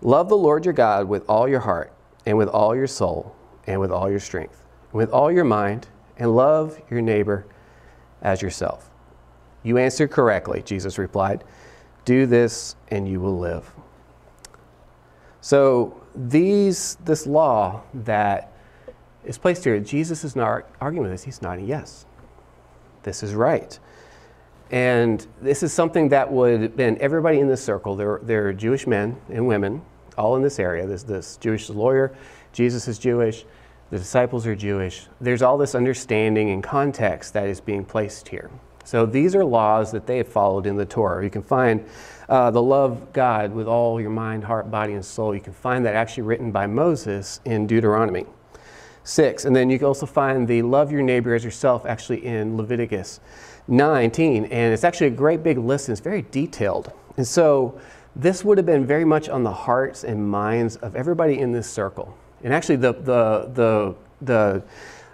love 0.00 0.28
the 0.30 0.36
Lord 0.36 0.64
your 0.64 0.74
God 0.74 1.06
with 1.06 1.28
all 1.28 1.46
your 1.46 1.60
heart 1.60 1.92
and 2.24 2.38
with 2.38 2.48
all 2.48 2.74
your 2.74 2.86
soul, 2.86 3.36
and 3.66 3.80
with 3.80 3.90
all 3.90 4.10
your 4.10 4.20
strength, 4.20 4.62
with 4.96 5.10
all 5.10 5.30
your 5.30 5.44
mind, 5.44 5.88
and 6.16 6.34
love 6.34 6.80
your 6.90 7.02
neighbor 7.02 7.46
as 8.22 8.40
yourself. 8.40 8.90
You 9.62 9.78
answered 9.78 10.10
correctly, 10.10 10.62
Jesus 10.64 10.96
replied. 10.96 11.44
Do 12.04 12.24
this, 12.24 12.76
and 12.88 13.06
you 13.06 13.20
will 13.20 13.38
live. 13.38 13.70
So, 15.40 16.00
these, 16.14 16.96
this 17.04 17.26
law 17.26 17.82
that 17.92 18.52
is 19.24 19.36
placed 19.36 19.64
here, 19.64 19.78
Jesus 19.80 20.24
is 20.24 20.34
not 20.34 20.66
arguing 20.80 21.02
with 21.02 21.12
this, 21.12 21.24
he's 21.24 21.42
nodding 21.42 21.66
yes. 21.66 22.06
This 23.02 23.22
is 23.22 23.34
right. 23.34 23.78
And 24.70 25.24
this 25.42 25.62
is 25.62 25.72
something 25.72 26.08
that 26.08 26.32
would 26.32 26.60
have 26.60 26.76
been 26.76 26.96
everybody 26.98 27.38
in 27.38 27.48
this 27.48 27.62
circle. 27.62 27.96
There, 27.96 28.20
there 28.22 28.48
are 28.48 28.52
Jewish 28.52 28.86
men 28.86 29.16
and 29.28 29.46
women 29.46 29.82
all 30.16 30.36
in 30.36 30.42
this 30.42 30.58
area. 30.58 30.86
There's 30.86 31.04
this 31.04 31.36
Jewish 31.36 31.68
lawyer, 31.68 32.16
Jesus 32.52 32.88
is 32.88 32.98
Jewish, 32.98 33.44
the 33.90 33.98
disciples 33.98 34.46
are 34.46 34.56
Jewish. 34.56 35.06
There's 35.20 35.42
all 35.42 35.58
this 35.58 35.74
understanding 35.74 36.50
and 36.50 36.62
context 36.62 37.32
that 37.34 37.48
is 37.48 37.60
being 37.60 37.84
placed 37.84 38.28
here. 38.28 38.50
So 38.84 39.04
these 39.04 39.34
are 39.34 39.44
laws 39.44 39.90
that 39.92 40.06
they 40.06 40.18
have 40.18 40.28
followed 40.28 40.66
in 40.66 40.76
the 40.76 40.84
Torah. 40.84 41.22
You 41.24 41.30
can 41.30 41.42
find 41.42 41.84
uh, 42.28 42.50
the 42.52 42.62
love 42.62 43.12
God 43.12 43.52
with 43.52 43.66
all 43.66 44.00
your 44.00 44.10
mind, 44.10 44.44
heart, 44.44 44.70
body, 44.70 44.92
and 44.92 45.04
soul. 45.04 45.34
You 45.34 45.40
can 45.40 45.52
find 45.52 45.84
that 45.86 45.94
actually 45.94 46.22
written 46.22 46.52
by 46.52 46.66
Moses 46.66 47.40
in 47.44 47.66
Deuteronomy 47.66 48.26
6. 49.02 49.44
And 49.44 49.54
then 49.54 49.70
you 49.70 49.78
can 49.78 49.86
also 49.86 50.06
find 50.06 50.46
the 50.46 50.62
love 50.62 50.92
your 50.92 51.02
neighbor 51.02 51.34
as 51.34 51.44
yourself 51.44 51.84
actually 51.84 52.24
in 52.24 52.56
Leviticus 52.56 53.20
19. 53.68 54.46
And 54.46 54.72
it's 54.72 54.84
actually 54.84 55.08
a 55.08 55.10
great 55.10 55.42
big 55.42 55.58
list 55.58 55.88
and 55.88 55.94
it's 55.94 56.00
very 56.00 56.22
detailed. 56.22 56.92
And 57.16 57.26
so 57.26 57.80
this 58.14 58.44
would 58.44 58.56
have 58.56 58.66
been 58.66 58.86
very 58.86 59.04
much 59.04 59.28
on 59.28 59.42
the 59.42 59.52
hearts 59.52 60.04
and 60.04 60.28
minds 60.28 60.76
of 60.76 60.94
everybody 60.94 61.38
in 61.38 61.52
this 61.52 61.68
circle. 61.68 62.16
And 62.42 62.52
actually, 62.52 62.76
the, 62.76 62.92
the, 62.92 63.50
the, 63.52 63.94
the 64.22 64.62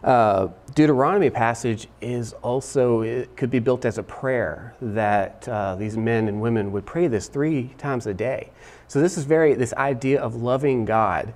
uh, 0.07 0.49
Deuteronomy 0.75 1.31
passage 1.31 1.89
is 2.01 2.33
also, 2.35 3.03
it 3.03 3.37
could 3.37 3.51
be 3.51 3.59
built 3.59 3.85
as 3.85 3.99
a 3.99 4.03
prayer 4.03 4.75
that 4.81 5.47
uh, 5.49 5.77
these 5.77 5.97
men 5.97 6.29
and 6.29 6.41
women 6.41 6.73
would 6.73 6.85
pray 6.85 7.07
this 7.07 7.29
three 7.29 7.75
times 7.79 8.07
a 8.07 8.15
day. 8.15 8.51
So, 8.89 9.01
this 9.01 9.17
is 9.17 9.25
very, 9.25 9.55
this 9.55 9.73
idea 9.75 10.21
of 10.21 10.37
loving 10.37 10.85
God 10.85 11.35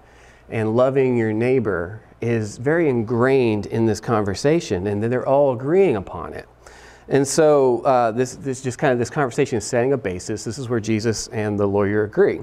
and 0.48 0.76
loving 0.76 1.16
your 1.16 1.32
neighbor 1.32 2.02
is 2.20 2.56
very 2.56 2.88
ingrained 2.88 3.66
in 3.66 3.86
this 3.86 4.00
conversation, 4.00 4.86
and 4.86 5.02
they're 5.02 5.26
all 5.26 5.52
agreeing 5.52 5.96
upon 5.96 6.32
it. 6.32 6.48
And 7.08 7.26
so, 7.26 7.82
uh, 7.82 8.10
this, 8.10 8.34
this 8.36 8.62
just 8.62 8.78
kind 8.78 8.92
of 8.92 8.98
this 8.98 9.10
conversation 9.10 9.58
is 9.58 9.64
setting 9.64 9.92
a 9.92 9.96
basis. 9.96 10.42
This 10.44 10.58
is 10.58 10.68
where 10.68 10.80
Jesus 10.80 11.28
and 11.28 11.58
the 11.58 11.66
lawyer 11.66 12.04
agree. 12.04 12.40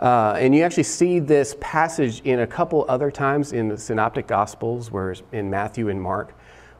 Uh, 0.00 0.34
and 0.38 0.54
you 0.54 0.62
actually 0.62 0.82
see 0.82 1.18
this 1.18 1.54
passage 1.60 2.20
in 2.22 2.40
a 2.40 2.46
couple 2.46 2.86
other 2.88 3.10
times 3.10 3.52
in 3.52 3.68
the 3.68 3.76
Synoptic 3.76 4.26
Gospels, 4.26 4.90
where 4.90 5.14
in 5.32 5.50
Matthew 5.50 5.90
and 5.90 6.00
Mark, 6.00 6.34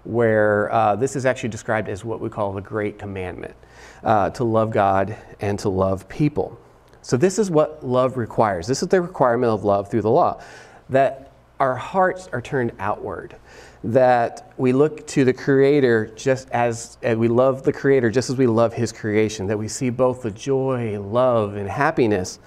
where 0.04 0.72
uh, 0.72 0.96
this 0.96 1.16
is 1.16 1.26
actually 1.26 1.50
described 1.50 1.90
as 1.90 2.02
what 2.02 2.20
we 2.20 2.30
call 2.30 2.54
the 2.54 2.62
Great 2.62 2.98
Commandment 2.98 3.54
uh, 4.02 4.30
to 4.30 4.44
love 4.44 4.70
God 4.70 5.14
and 5.40 5.58
to 5.58 5.68
love 5.68 6.08
people. 6.08 6.58
So, 7.02 7.18
this 7.18 7.38
is 7.38 7.50
what 7.50 7.84
love 7.84 8.16
requires. 8.16 8.66
This 8.66 8.82
is 8.82 8.88
the 8.88 9.02
requirement 9.02 9.52
of 9.52 9.64
love 9.64 9.90
through 9.90 10.02
the 10.02 10.10
law 10.10 10.42
that 10.88 11.32
our 11.60 11.76
hearts 11.76 12.26
are 12.32 12.40
turned 12.40 12.72
outward, 12.78 13.36
that 13.84 14.54
we 14.56 14.72
look 14.72 15.06
to 15.08 15.26
the 15.26 15.32
Creator 15.32 16.06
just 16.16 16.48
as, 16.50 16.96
as 17.02 17.18
we 17.18 17.28
love 17.28 17.62
the 17.64 17.72
Creator 17.72 18.10
just 18.10 18.30
as 18.30 18.36
we 18.36 18.46
love 18.46 18.72
His 18.72 18.92
creation, 18.92 19.46
that 19.46 19.58
we 19.58 19.68
see 19.68 19.90
both 19.90 20.22
the 20.22 20.30
joy, 20.30 20.98
love, 20.98 21.56
and 21.56 21.68
happiness 21.68 22.38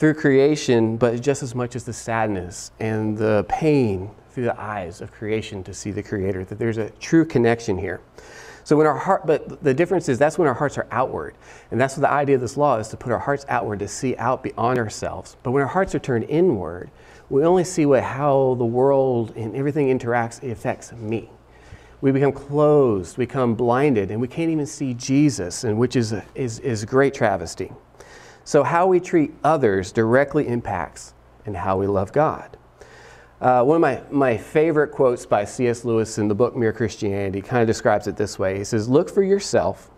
through 0.00 0.14
creation, 0.14 0.96
but 0.96 1.20
just 1.20 1.42
as 1.42 1.54
much 1.54 1.76
as 1.76 1.84
the 1.84 1.92
sadness 1.92 2.72
and 2.80 3.18
the 3.18 3.44
pain 3.50 4.10
through 4.30 4.44
the 4.44 4.58
eyes 4.58 5.02
of 5.02 5.12
creation 5.12 5.62
to 5.62 5.74
see 5.74 5.90
the 5.90 6.02
Creator, 6.02 6.44
that 6.44 6.58
there's 6.58 6.78
a 6.78 6.88
true 6.92 7.22
connection 7.22 7.76
here. 7.76 8.00
So 8.64 8.78
when 8.78 8.86
our 8.86 8.96
heart, 8.96 9.26
but 9.26 9.62
the 9.62 9.74
difference 9.74 10.08
is 10.08 10.18
that's 10.18 10.38
when 10.38 10.48
our 10.48 10.54
hearts 10.54 10.78
are 10.78 10.86
outward. 10.90 11.34
And 11.70 11.78
that's 11.78 11.98
what 11.98 12.00
the 12.00 12.10
idea 12.10 12.36
of 12.36 12.40
this 12.40 12.56
law 12.56 12.78
is 12.78 12.88
to 12.88 12.96
put 12.96 13.12
our 13.12 13.18
hearts 13.18 13.44
outward, 13.50 13.80
to 13.80 13.88
see 13.88 14.16
out 14.16 14.42
beyond 14.42 14.78
ourselves. 14.78 15.36
But 15.42 15.50
when 15.50 15.62
our 15.62 15.68
hearts 15.68 15.94
are 15.94 15.98
turned 15.98 16.24
inward, 16.30 16.90
we 17.28 17.44
only 17.44 17.64
see 17.64 17.84
what, 17.84 18.02
how 18.02 18.54
the 18.56 18.64
world 18.64 19.34
and 19.36 19.54
everything 19.54 19.86
interacts, 19.96 20.42
it 20.42 20.50
affects 20.50 20.92
me. 20.92 21.28
We 22.00 22.10
become 22.10 22.32
closed, 22.32 23.18
we 23.18 23.26
become 23.26 23.54
blinded, 23.54 24.10
and 24.10 24.18
we 24.18 24.28
can't 24.28 24.50
even 24.50 24.64
see 24.64 24.94
Jesus, 24.94 25.64
and 25.64 25.76
which 25.76 25.94
is, 25.94 26.12
a, 26.14 26.24
is, 26.34 26.58
is 26.60 26.86
great 26.86 27.12
travesty. 27.12 27.70
So, 28.44 28.62
how 28.62 28.86
we 28.86 29.00
treat 29.00 29.32
others 29.44 29.92
directly 29.92 30.48
impacts 30.48 31.14
and 31.46 31.56
how 31.56 31.78
we 31.78 31.86
love 31.86 32.12
God. 32.12 32.56
Uh, 33.40 33.62
one 33.62 33.76
of 33.76 33.80
my, 33.80 34.02
my 34.10 34.36
favorite 34.36 34.88
quotes 34.88 35.24
by 35.24 35.44
C.S. 35.44 35.84
Lewis 35.84 36.18
in 36.18 36.28
the 36.28 36.34
book 36.34 36.54
Mere 36.54 36.74
Christianity 36.74 37.40
kind 37.40 37.62
of 37.62 37.66
describes 37.66 38.06
it 38.06 38.16
this 38.16 38.38
way 38.38 38.58
He 38.58 38.64
says, 38.64 38.88
Look 38.88 39.08
for 39.08 39.22
yourself, 39.22 39.90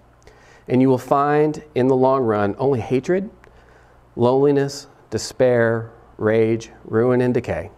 and 0.68 0.80
you 0.80 0.88
will 0.88 0.99
find 0.99 1.62
in 1.75 1.88
the 1.88 1.96
long 1.96 2.22
run 2.22 2.54
only 2.58 2.80
hatred, 2.80 3.30
loneliness, 4.14 4.87
despair, 5.11 5.90
rage, 6.18 6.70
ruin, 6.84 7.20
and 7.20 7.34
decay. 7.34 7.70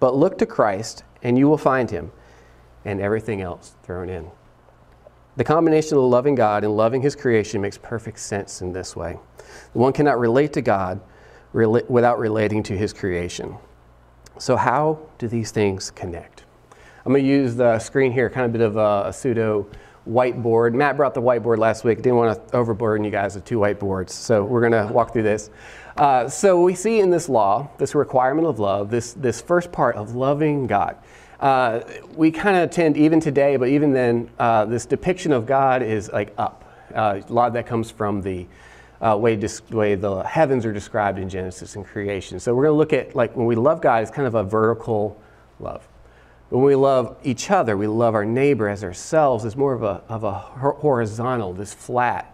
But 0.00 0.16
look 0.16 0.36
to 0.38 0.46
Christ, 0.46 1.02
and 1.22 1.38
you 1.38 1.48
will 1.48 1.58
find 1.58 1.90
him, 1.90 2.12
and 2.84 3.00
everything 3.00 3.40
else 3.40 3.76
thrown 3.82 4.10
in. 4.10 4.30
The 5.36 5.44
combination 5.44 5.96
of 5.96 6.04
loving 6.04 6.34
God 6.34 6.62
and 6.62 6.76
loving 6.76 7.00
his 7.00 7.16
creation 7.16 7.62
makes 7.62 7.78
perfect 7.78 8.18
sense 8.18 8.60
in 8.60 8.72
this 8.72 8.94
way. 8.94 9.18
One 9.72 9.92
cannot 9.92 10.18
relate 10.18 10.52
to 10.54 10.62
God 10.62 11.00
without 11.52 12.18
relating 12.18 12.62
to 12.64 12.76
his 12.76 12.92
creation. 12.92 13.56
So, 14.38 14.56
how 14.56 14.98
do 15.18 15.28
these 15.28 15.52
things 15.52 15.90
connect? 15.90 16.44
I'm 17.06 17.12
going 17.12 17.22
to 17.22 17.28
use 17.28 17.54
the 17.54 17.78
screen 17.78 18.12
here, 18.12 18.28
kind 18.30 18.46
of 18.46 18.50
a 18.50 18.58
bit 18.58 18.66
of 18.66 18.76
a, 18.76 19.08
a 19.08 19.12
pseudo 19.12 19.66
whiteboard. 20.08 20.74
Matt 20.74 20.96
brought 20.96 21.14
the 21.14 21.22
whiteboard 21.22 21.58
last 21.58 21.84
week. 21.84 21.98
Didn't 21.98 22.16
want 22.16 22.48
to 22.48 22.56
overburden 22.56 23.04
you 23.04 23.10
guys 23.10 23.34
with 23.34 23.44
two 23.44 23.58
whiteboards, 23.58 24.10
so 24.10 24.44
we're 24.44 24.68
going 24.68 24.86
to 24.86 24.92
walk 24.92 25.12
through 25.12 25.22
this. 25.22 25.50
Uh, 25.96 26.28
so 26.28 26.60
we 26.60 26.74
see 26.74 27.00
in 27.00 27.10
this 27.10 27.28
law, 27.28 27.68
this 27.78 27.94
requirement 27.94 28.48
of 28.48 28.58
love, 28.58 28.90
this, 28.90 29.12
this 29.12 29.40
first 29.40 29.70
part 29.70 29.96
of 29.96 30.14
loving 30.14 30.66
God. 30.66 30.96
Uh, 31.38 31.80
we 32.14 32.30
kind 32.30 32.56
of 32.56 32.70
tend, 32.70 32.96
even 32.96 33.20
today, 33.20 33.56
but 33.56 33.68
even 33.68 33.92
then, 33.92 34.30
uh, 34.38 34.64
this 34.64 34.86
depiction 34.86 35.32
of 35.32 35.46
God 35.46 35.82
is 35.82 36.10
like 36.10 36.32
up. 36.38 36.64
Uh, 36.94 37.20
a 37.26 37.32
lot 37.32 37.48
of 37.48 37.52
that 37.54 37.66
comes 37.66 37.90
from 37.90 38.22
the 38.22 38.46
uh, 39.00 39.16
way, 39.16 39.36
way 39.70 39.94
the 39.94 40.22
heavens 40.22 40.64
are 40.64 40.72
described 40.72 41.18
in 41.18 41.28
Genesis 41.28 41.76
and 41.76 41.84
creation. 41.84 42.40
So 42.40 42.54
we're 42.54 42.64
going 42.64 42.74
to 42.74 42.78
look 42.78 42.92
at 42.92 43.14
like 43.14 43.36
when 43.36 43.46
we 43.46 43.56
love 43.56 43.80
God, 43.80 44.02
it's 44.02 44.10
kind 44.10 44.26
of 44.26 44.34
a 44.34 44.44
vertical 44.44 45.20
love. 45.60 45.86
When 46.50 46.62
we 46.62 46.74
love 46.74 47.16
each 47.24 47.50
other, 47.50 47.76
we 47.76 47.86
love 47.86 48.14
our 48.14 48.24
neighbor 48.24 48.68
as 48.68 48.84
ourselves, 48.84 49.44
it's 49.44 49.56
more 49.56 49.72
of 49.72 49.82
a, 49.82 50.02
of 50.08 50.24
a 50.24 50.32
horizontal, 50.32 51.52
this 51.52 51.74
flat 51.74 52.30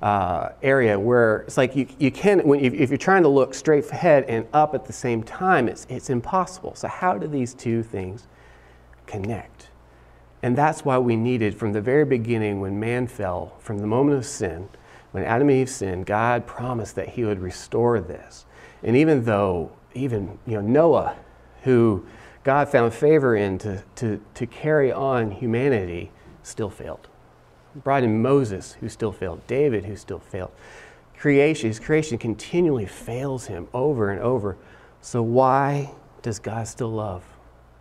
uh, 0.00 0.50
area 0.62 0.98
where 0.98 1.38
it's 1.38 1.56
like 1.56 1.74
you, 1.74 1.86
you 1.98 2.10
can, 2.10 2.40
when, 2.46 2.60
if, 2.60 2.72
if 2.72 2.90
you're 2.90 2.96
trying 2.96 3.22
to 3.24 3.28
look 3.28 3.52
straight 3.54 3.88
ahead 3.90 4.24
and 4.24 4.46
up 4.52 4.74
at 4.74 4.86
the 4.86 4.92
same 4.92 5.22
time, 5.22 5.68
it's, 5.68 5.86
it's 5.88 6.08
impossible. 6.08 6.74
So, 6.76 6.88
how 6.88 7.18
do 7.18 7.26
these 7.26 7.52
two 7.52 7.82
things 7.82 8.28
connect? 9.06 9.68
And 10.42 10.56
that's 10.56 10.84
why 10.84 10.98
we 10.98 11.16
needed, 11.16 11.56
from 11.56 11.72
the 11.72 11.80
very 11.80 12.04
beginning, 12.04 12.60
when 12.60 12.78
man 12.78 13.08
fell, 13.08 13.56
from 13.58 13.78
the 13.78 13.86
moment 13.86 14.18
of 14.18 14.24
sin, 14.24 14.68
when 15.12 15.24
Adam 15.24 15.48
and 15.48 15.58
Eve 15.58 15.70
sinned, 15.70 16.06
God 16.06 16.46
promised 16.46 16.94
that 16.96 17.10
He 17.10 17.24
would 17.24 17.40
restore 17.40 18.00
this. 18.00 18.46
And 18.82 18.96
even 18.96 19.24
though, 19.24 19.72
even 19.94 20.38
you 20.46 20.54
know, 20.54 20.60
Noah, 20.60 21.16
who 21.62 22.06
God 22.44 22.68
found 22.68 22.94
favor 22.94 23.36
in 23.36 23.58
to, 23.58 23.82
to, 23.96 24.20
to 24.34 24.46
carry 24.46 24.92
on 24.92 25.30
humanity, 25.30 26.10
still 26.42 26.70
failed. 26.70 27.08
Brought 27.74 28.02
in 28.02 28.22
Moses, 28.22 28.74
who 28.80 28.88
still 28.88 29.12
failed, 29.12 29.46
David, 29.46 29.84
who 29.84 29.96
still 29.96 30.18
failed. 30.18 30.50
Creation, 31.16 31.68
his 31.68 31.80
creation 31.80 32.16
continually 32.16 32.86
fails 32.86 33.46
him 33.46 33.68
over 33.74 34.10
and 34.10 34.20
over. 34.20 34.56
So 35.00 35.22
why 35.22 35.90
does 36.22 36.38
God 36.38 36.68
still 36.68 36.92
love? 36.92 37.24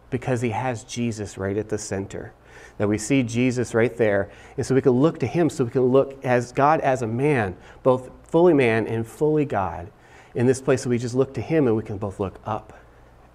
Because 0.09 0.41
he 0.41 0.49
has 0.49 0.83
Jesus 0.83 1.37
right 1.37 1.57
at 1.57 1.69
the 1.69 1.77
center 1.77 2.33
that 2.77 2.87
we 2.87 2.97
see 2.97 3.23
Jesus 3.23 3.73
right 3.73 3.95
there. 3.95 4.29
And 4.55 4.65
so 4.65 4.75
we 4.75 4.81
can 4.81 4.93
look 4.93 5.19
to 5.19 5.27
him, 5.27 5.49
so 5.49 5.65
we 5.65 5.71
can 5.71 5.83
look 5.83 6.23
as 6.23 6.51
God 6.51 6.79
as 6.81 7.01
a 7.01 7.07
man, 7.07 7.55
both 7.83 8.09
fully 8.23 8.53
man 8.53 8.87
and 8.87 9.05
fully 9.05 9.45
God. 9.45 9.89
In 10.35 10.45
this 10.45 10.61
place, 10.61 10.83
so 10.83 10.89
we 10.89 10.99
just 10.99 11.15
look 11.15 11.33
to 11.33 11.41
him 11.41 11.65
and 11.65 11.75
we 11.75 11.81
can 11.81 11.97
both 11.97 12.19
look 12.19 12.39
up 12.45 12.79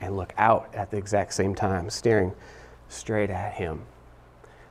and 0.00 0.16
look 0.16 0.32
out 0.36 0.72
at 0.74 0.90
the 0.90 0.96
exact 0.96 1.34
same 1.34 1.54
time, 1.54 1.90
staring 1.90 2.32
straight 2.88 3.30
at 3.30 3.54
him. 3.54 3.82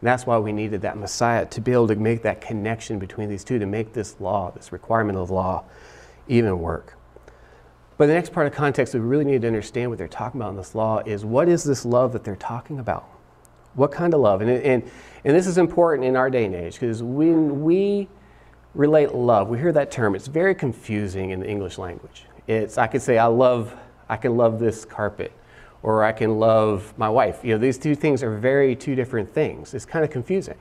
And 0.02 0.08
that's 0.08 0.26
why 0.26 0.38
we 0.38 0.52
needed 0.52 0.82
that 0.82 0.98
Messiah 0.98 1.46
to 1.48 1.62
be 1.62 1.74
able 1.74 1.88
to 1.88 1.96
make 1.96 2.24
that 2.24 2.42
connection 2.42 3.00
between 3.00 3.30
these 3.30 3.44
two, 3.44 3.60
to 3.60 3.66
make 3.66 3.94
this 3.94 4.20
law, 4.20 4.52
this 4.52 4.72
requirement 4.72 5.18
of 5.18 5.30
law, 5.30 5.66
even 6.28 6.60
work. 6.60 6.98
But 7.98 8.08
the 8.08 8.14
next 8.14 8.32
part 8.32 8.48
of 8.48 8.54
context 8.54 8.94
we 8.96 9.00
really 9.00 9.26
need 9.26 9.42
to 9.42 9.48
understand 9.48 9.90
what 9.92 10.00
they're 10.00 10.08
talking 10.08 10.42
about 10.42 10.52
in 10.52 10.56
this 10.56 10.74
law 10.74 11.00
is 11.06 11.24
what 11.24 11.48
is 11.48 11.64
this 11.64 11.86
love 11.86 12.14
that 12.14 12.24
they're 12.24 12.36
talking 12.36 12.80
about? 12.80 13.08
What 13.76 13.92
kind 13.92 14.14
of 14.14 14.20
love? 14.20 14.42
And, 14.42 14.50
and, 14.50 14.92
and 15.24 15.36
this 15.36 15.48
is 15.48 15.58
important 15.58 16.08
in 16.08 16.16
our 16.16 16.30
day 16.30 16.46
and 16.46 16.56
age 16.56 16.74
because 16.74 17.02
when 17.02 17.64
we 17.64 18.10
relate 18.74 19.14
love, 19.14 19.50
we 19.50 19.58
hear 19.58 19.72
that 19.72 19.92
term, 19.92 20.16
it's 20.16 20.28
very 20.28 20.56
confusing 20.56 21.32
in 21.32 21.40
the 21.40 21.48
English 21.48 21.78
language. 21.78 22.26
It's, 22.48 22.78
I 22.78 22.88
could 22.88 23.02
say, 23.02 23.18
I 23.18 23.26
love, 23.26 23.76
I 24.10 24.18
can 24.18 24.36
love 24.36 24.60
this 24.60 24.86
carpet 24.86 25.32
or 25.84 26.04
I 26.04 26.12
can 26.12 26.40
love 26.40 26.94
my 26.98 27.10
wife. 27.10 27.44
You 27.44 27.54
know, 27.54 27.58
these 27.58 27.78
two 27.78 27.96
things 27.96 28.24
are 28.24 28.38
very 28.38 28.76
two 28.76 28.96
different 28.96 29.30
things. 29.30 29.74
It's 29.74 29.86
kind 29.86 30.04
of 30.06 30.12
confusing. 30.12 30.58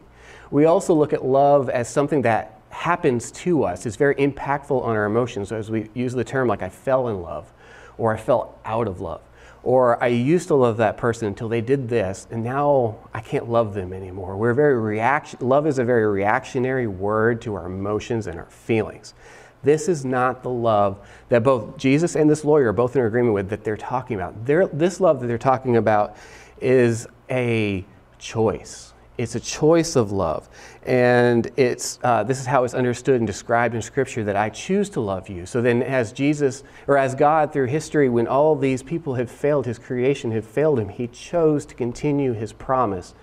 We 0.51 0.65
also 0.65 0.95
look 0.95 1.13
at 1.13 1.25
love 1.25 1.69
as 1.69 1.89
something 1.89 2.23
that 2.23 2.61
happens 2.71 3.31
to 3.33 3.65
us. 3.65 3.87
It's 3.87 3.97
very 3.97 4.15
impactful 4.17 4.83
on 4.83 4.97
our 4.97 5.05
emotions. 5.05 5.53
As 5.53 5.71
we 5.71 5.91
use 5.95 6.13
the 6.13 6.25
term 6.25 6.49
like 6.49 6.63
I 6.63 6.69
fell 6.69 7.09
in 7.09 7.21
love 7.21 7.53
or 7.99 8.15
I 8.15 8.17
fell 8.17 8.59
out 8.65 8.89
of 8.89 9.01
love 9.01 9.21
or 9.63 10.03
I 10.03 10.09
used 10.09 10.49
to 10.49 10.55
love 10.55 10.79
that 10.79 10.97
person 10.97 11.29
until 11.29 11.49
they 11.49 11.61
did 11.61 11.89
this, 11.89 12.27
and 12.31 12.43
now 12.43 12.97
I 13.13 13.21
can't 13.21 13.51
love 13.51 13.75
them 13.75 13.93
anymore. 13.93 14.37
We're 14.37 14.55
very 14.55 14.79
reaction. 14.79 15.39
Love 15.43 15.67
is 15.67 15.79
a 15.79 15.85
very 15.85 16.07
reactionary 16.07 16.87
word 16.87 17.43
to 17.43 17.55
our 17.55 17.67
emotions 17.67 18.27
and 18.27 18.39
our 18.39 18.51
feelings. 18.51 19.15
This 19.63 19.89
is 19.89 20.05
not 20.05 20.43
the 20.43 20.51
love 20.51 21.07
that 21.29 21.43
both 21.43 21.77
Jesus 21.77 22.17
and 22.17 22.31
this 22.31 22.45
lawyer 22.45 22.69
are 22.69 22.73
both 22.73 22.97
in 22.97 23.05
agreement 23.05 23.35
with 23.35 23.51
that 23.51 23.63
they're 23.63 23.77
talking 23.77 24.17
about. 24.17 24.47
They're, 24.47 24.67
this 24.67 25.01
love 25.01 25.21
that 25.21 25.27
they're 25.27 25.37
talking 25.37 25.77
about 25.77 26.17
is 26.61 27.07
a 27.31 27.85
choice. 28.19 28.90
It's 29.21 29.35
a 29.35 29.41
choice 29.41 29.97
of 29.97 30.13
love. 30.13 30.49
And 30.85 31.51
it's, 31.59 31.99
uh, 32.03 32.23
this 32.23 32.41
is 32.41 32.47
how 32.47 32.65
it's 32.65 32.73
understood 32.73 33.17
and 33.17 33.27
described 33.27 33.75
in 33.75 33.83
Scripture 33.83 34.25
that 34.25 34.35
I 34.35 34.49
choose 34.49 34.89
to 34.91 35.01
love 35.01 35.29
you. 35.29 35.45
So 35.45 35.61
then, 35.61 35.83
as 35.83 36.11
Jesus, 36.11 36.65
or 36.89 36.97
as 36.97 37.15
God 37.15 37.53
through 37.53 37.67
history, 37.67 38.09
when 38.09 38.27
all 38.27 38.57
these 38.57 38.83
people 38.83 39.17
have 39.17 39.31
failed, 39.31 39.67
his 39.67 39.79
creation 39.79 40.31
had 40.31 40.43
failed 40.43 40.81
him, 40.81 40.89
he 40.89 41.07
chose 41.07 41.67
to 41.67 41.75
continue 41.75 42.33
his 42.33 42.55
promise 42.55 43.15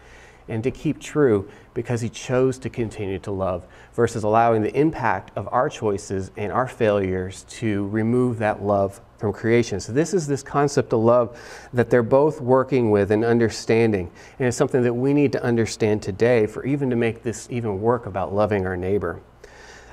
and 0.50 0.64
to 0.64 0.72
keep 0.72 1.00
true 1.00 1.50
because 1.74 2.02
he 2.02 2.10
chose 2.10 2.58
to 2.60 2.70
continue 2.70 3.20
to 3.20 3.32
love 3.32 3.66
versus 3.94 4.24
allowing 4.24 4.62
the 4.62 4.76
impact 4.76 5.32
of 5.36 5.48
our 5.52 5.70
choices 5.70 6.32
and 6.38 6.52
our 6.52 6.68
failures 6.68 7.46
to 7.50 7.88
remove 7.88 8.40
that 8.40 8.64
love 8.64 9.02
from 9.18 9.34
creation. 9.34 9.80
So, 9.80 9.92
this 9.92 10.14
is 10.14 10.28
this 10.28 10.44
concept 10.44 10.94
of 10.94 11.00
love 11.00 11.40
that 11.74 11.90
they're 11.90 12.04
both 12.04 12.40
working 12.40 12.92
with 12.92 13.12
and 13.12 13.26
understanding. 13.26 14.12
And 14.40 14.48
it's 14.48 14.58
something 14.58 14.84
that 14.84 14.94
we 14.94 15.14
need 15.14 15.32
to 15.34 15.44
understand 15.44 16.02
today 16.02 16.46
for 16.46 16.66
even 16.66 16.90
to 16.92 16.96
make 16.96 17.24
this 17.24 17.48
even 17.50 17.82
work 17.82 18.06
about 18.06 18.34
loving 18.34 18.66
our 18.66 18.78
neighbor. 18.78 19.20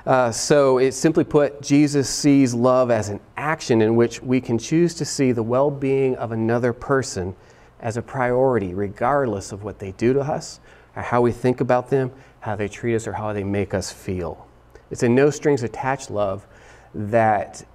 Uh, 0.05 0.31
so, 0.31 0.77
it 0.77 0.91
simply 0.91 1.23
put, 1.23 1.61
Jesus 1.61 2.07
sees 2.07 2.53
love 2.53 2.91
as 2.91 3.09
an 3.09 3.19
action 3.35 3.81
in 3.81 3.95
which 3.95 4.21
we 4.21 4.39
can 4.39 4.59
choose 4.59 4.93
to 4.95 5.05
see 5.05 5.31
the 5.31 5.43
well 5.43 5.71
being 5.71 6.15
of 6.17 6.31
another 6.31 6.73
person 6.73 7.35
as 7.79 7.97
a 7.97 8.01
priority, 8.01 8.73
regardless 8.73 9.51
of 9.51 9.63
what 9.63 9.79
they 9.79 9.91
do 9.93 10.13
to 10.13 10.21
us, 10.21 10.59
or 10.95 11.01
how 11.01 11.21
we 11.21 11.31
think 11.31 11.61
about 11.61 11.89
them, 11.89 12.11
how 12.39 12.55
they 12.55 12.67
treat 12.67 12.95
us, 12.95 13.07
or 13.07 13.13
how 13.13 13.33
they 13.33 13.43
make 13.43 13.73
us 13.73 13.91
feel. 13.91 14.47
It's 14.89 15.03
a 15.03 15.09
no 15.09 15.29
strings 15.29 15.63
attached 15.63 16.09
love 16.09 16.47
that 16.93 17.65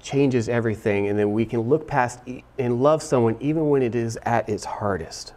changes 0.00 0.48
everything, 0.48 1.08
and 1.08 1.18
then 1.18 1.32
we 1.32 1.44
can 1.44 1.60
look 1.60 1.86
past 1.86 2.20
and 2.58 2.82
love 2.82 3.02
someone 3.02 3.36
even 3.40 3.68
when 3.68 3.82
it 3.82 3.94
is 3.94 4.18
at 4.22 4.48
its 4.48 4.64
hardest. 4.64 5.34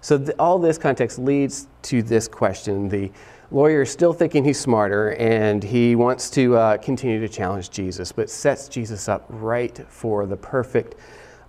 So, 0.00 0.18
the, 0.18 0.32
all 0.38 0.58
this 0.58 0.78
context 0.78 1.18
leads 1.18 1.68
to 1.82 2.02
this 2.02 2.26
question. 2.26 2.88
The 2.88 3.10
lawyer 3.50 3.82
is 3.82 3.90
still 3.90 4.12
thinking 4.12 4.44
he's 4.44 4.58
smarter, 4.58 5.12
and 5.14 5.62
he 5.62 5.94
wants 5.94 6.28
to 6.30 6.56
uh, 6.56 6.76
continue 6.78 7.20
to 7.20 7.28
challenge 7.28 7.70
Jesus, 7.70 8.12
but 8.12 8.28
sets 8.28 8.68
Jesus 8.68 9.08
up 9.08 9.24
right 9.28 9.84
for 9.88 10.26
the 10.26 10.36
perfect 10.36 10.96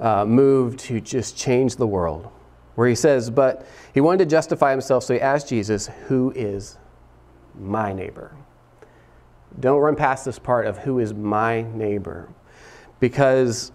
uh, 0.03 0.25
move 0.25 0.75
to 0.75 0.99
just 0.99 1.37
change 1.37 1.77
the 1.77 1.87
world. 1.87 2.29
Where 2.75 2.87
he 2.87 2.95
says, 2.95 3.29
but 3.29 3.65
he 3.93 4.01
wanted 4.01 4.19
to 4.19 4.25
justify 4.25 4.71
himself, 4.71 5.03
so 5.03 5.13
he 5.13 5.21
asked 5.21 5.47
Jesus, 5.47 5.89
Who 6.07 6.31
is 6.35 6.77
my 7.57 7.93
neighbor? 7.93 8.35
Don't 9.59 9.79
run 9.79 9.95
past 9.95 10.25
this 10.25 10.39
part 10.39 10.65
of 10.65 10.79
who 10.79 10.99
is 10.99 11.13
my 11.13 11.61
neighbor 11.61 12.29
because 12.99 13.71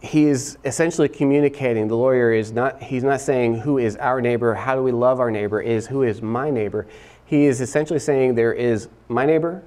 he 0.00 0.26
is 0.26 0.58
essentially 0.64 1.08
communicating 1.08 1.88
the 1.88 1.96
lawyer 1.96 2.32
is 2.32 2.52
not 2.52 2.82
he's 2.82 3.02
not 3.02 3.20
saying 3.20 3.54
who 3.54 3.78
is 3.78 3.96
our 3.96 4.20
neighbor 4.20 4.54
how 4.54 4.74
do 4.74 4.82
we 4.82 4.92
love 4.92 5.20
our 5.20 5.30
neighbor 5.30 5.60
is 5.60 5.86
who 5.86 6.02
is 6.02 6.20
my 6.20 6.50
neighbor 6.50 6.86
he 7.24 7.46
is 7.46 7.60
essentially 7.60 7.98
saying 7.98 8.34
there 8.34 8.52
is 8.52 8.88
my 9.08 9.24
neighbor 9.24 9.62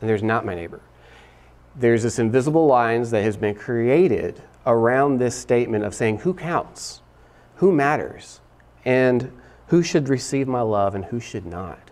and 0.00 0.10
there's 0.10 0.22
not 0.22 0.44
my 0.44 0.54
neighbor 0.54 0.80
there's 1.76 2.02
this 2.02 2.18
invisible 2.18 2.66
lines 2.66 3.10
that 3.10 3.22
has 3.22 3.36
been 3.36 3.54
created 3.54 4.42
around 4.66 5.18
this 5.18 5.36
statement 5.36 5.84
of 5.84 5.94
saying 5.94 6.18
who 6.18 6.34
counts 6.34 7.02
who 7.56 7.72
matters 7.72 8.40
and 8.84 9.32
who 9.68 9.82
should 9.82 10.08
receive 10.08 10.46
my 10.46 10.60
love 10.60 10.94
and 10.94 11.06
who 11.06 11.20
should 11.20 11.46
not 11.46 11.88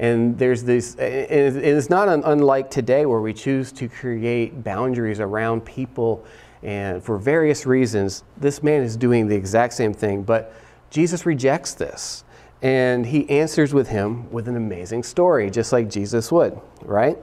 and 0.00 0.38
there's 0.38 0.64
this, 0.64 0.94
and 0.94 1.58
it's 1.58 1.90
not 1.90 2.08
unlike 2.08 2.70
today 2.70 3.04
where 3.04 3.20
we 3.20 3.34
choose 3.34 3.70
to 3.72 3.86
create 3.86 4.64
boundaries 4.64 5.20
around 5.20 5.66
people 5.66 6.24
and 6.62 7.04
for 7.04 7.18
various 7.18 7.66
reasons. 7.66 8.24
This 8.38 8.62
man 8.62 8.82
is 8.82 8.96
doing 8.96 9.28
the 9.28 9.36
exact 9.36 9.74
same 9.74 9.92
thing, 9.92 10.22
but 10.22 10.54
Jesus 10.88 11.26
rejects 11.26 11.74
this. 11.74 12.24
And 12.62 13.04
he 13.04 13.28
answers 13.28 13.74
with 13.74 13.88
him 13.88 14.30
with 14.30 14.48
an 14.48 14.56
amazing 14.56 15.02
story, 15.02 15.50
just 15.50 15.70
like 15.70 15.90
Jesus 15.90 16.32
would, 16.32 16.58
right? 16.80 17.18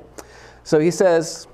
So 0.64 0.80
he 0.80 0.92
says, 0.92 1.48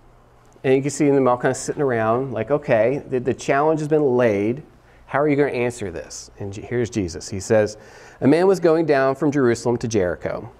and 0.63 0.75
you 0.75 0.81
can 0.81 0.91
see 0.91 1.09
them 1.09 1.27
all 1.27 1.37
kind 1.37 1.51
of 1.51 1.57
sitting 1.57 1.81
around, 1.81 2.31
like, 2.31 2.51
okay, 2.51 3.03
the, 3.09 3.19
the 3.19 3.33
challenge 3.33 3.79
has 3.79 3.87
been 3.87 4.17
laid. 4.17 4.63
How 5.05 5.19
are 5.19 5.27
you 5.27 5.35
going 5.35 5.51
to 5.51 5.59
answer 5.59 5.91
this? 5.91 6.31
And 6.39 6.55
here's 6.55 6.89
Jesus. 6.89 7.29
He 7.29 7.39
says, 7.39 7.77
A 8.21 8.27
man 8.27 8.47
was 8.47 8.59
going 8.59 8.85
down 8.85 9.15
from 9.15 9.31
Jerusalem 9.31 9.77
to 9.77 9.87
Jericho 9.87 10.51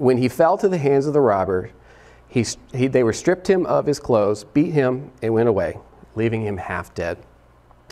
when 0.00 0.16
he 0.16 0.28
fell 0.28 0.56
to 0.56 0.66
the 0.66 0.78
hands 0.78 1.06
of 1.06 1.12
the 1.12 1.20
robber, 1.20 1.70
he, 2.26 2.44
he, 2.72 2.86
they 2.86 3.02
were 3.02 3.12
stripped 3.12 3.48
him 3.48 3.66
of 3.66 3.84
his 3.84 4.00
clothes, 4.00 4.44
beat 4.44 4.72
him, 4.72 5.12
and 5.20 5.34
went 5.34 5.46
away, 5.46 5.78
leaving 6.14 6.42
him 6.42 6.56
half 6.56 6.94
dead. 6.94 7.18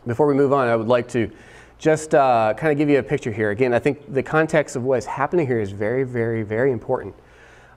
Before 0.06 0.26
we 0.26 0.32
move 0.32 0.54
on, 0.54 0.68
I 0.68 0.76
would 0.76 0.88
like 0.88 1.06
to 1.08 1.30
just 1.76 2.14
uh, 2.14 2.54
kind 2.56 2.72
of 2.72 2.78
give 2.78 2.88
you 2.88 2.98
a 2.98 3.02
picture 3.02 3.30
here. 3.30 3.50
Again, 3.50 3.74
I 3.74 3.78
think 3.78 4.10
the 4.12 4.22
context 4.22 4.74
of 4.74 4.84
what 4.84 4.96
is 4.96 5.04
happening 5.04 5.46
here 5.46 5.60
is 5.60 5.70
very, 5.70 6.02
very, 6.02 6.42
very 6.42 6.72
important. 6.72 7.14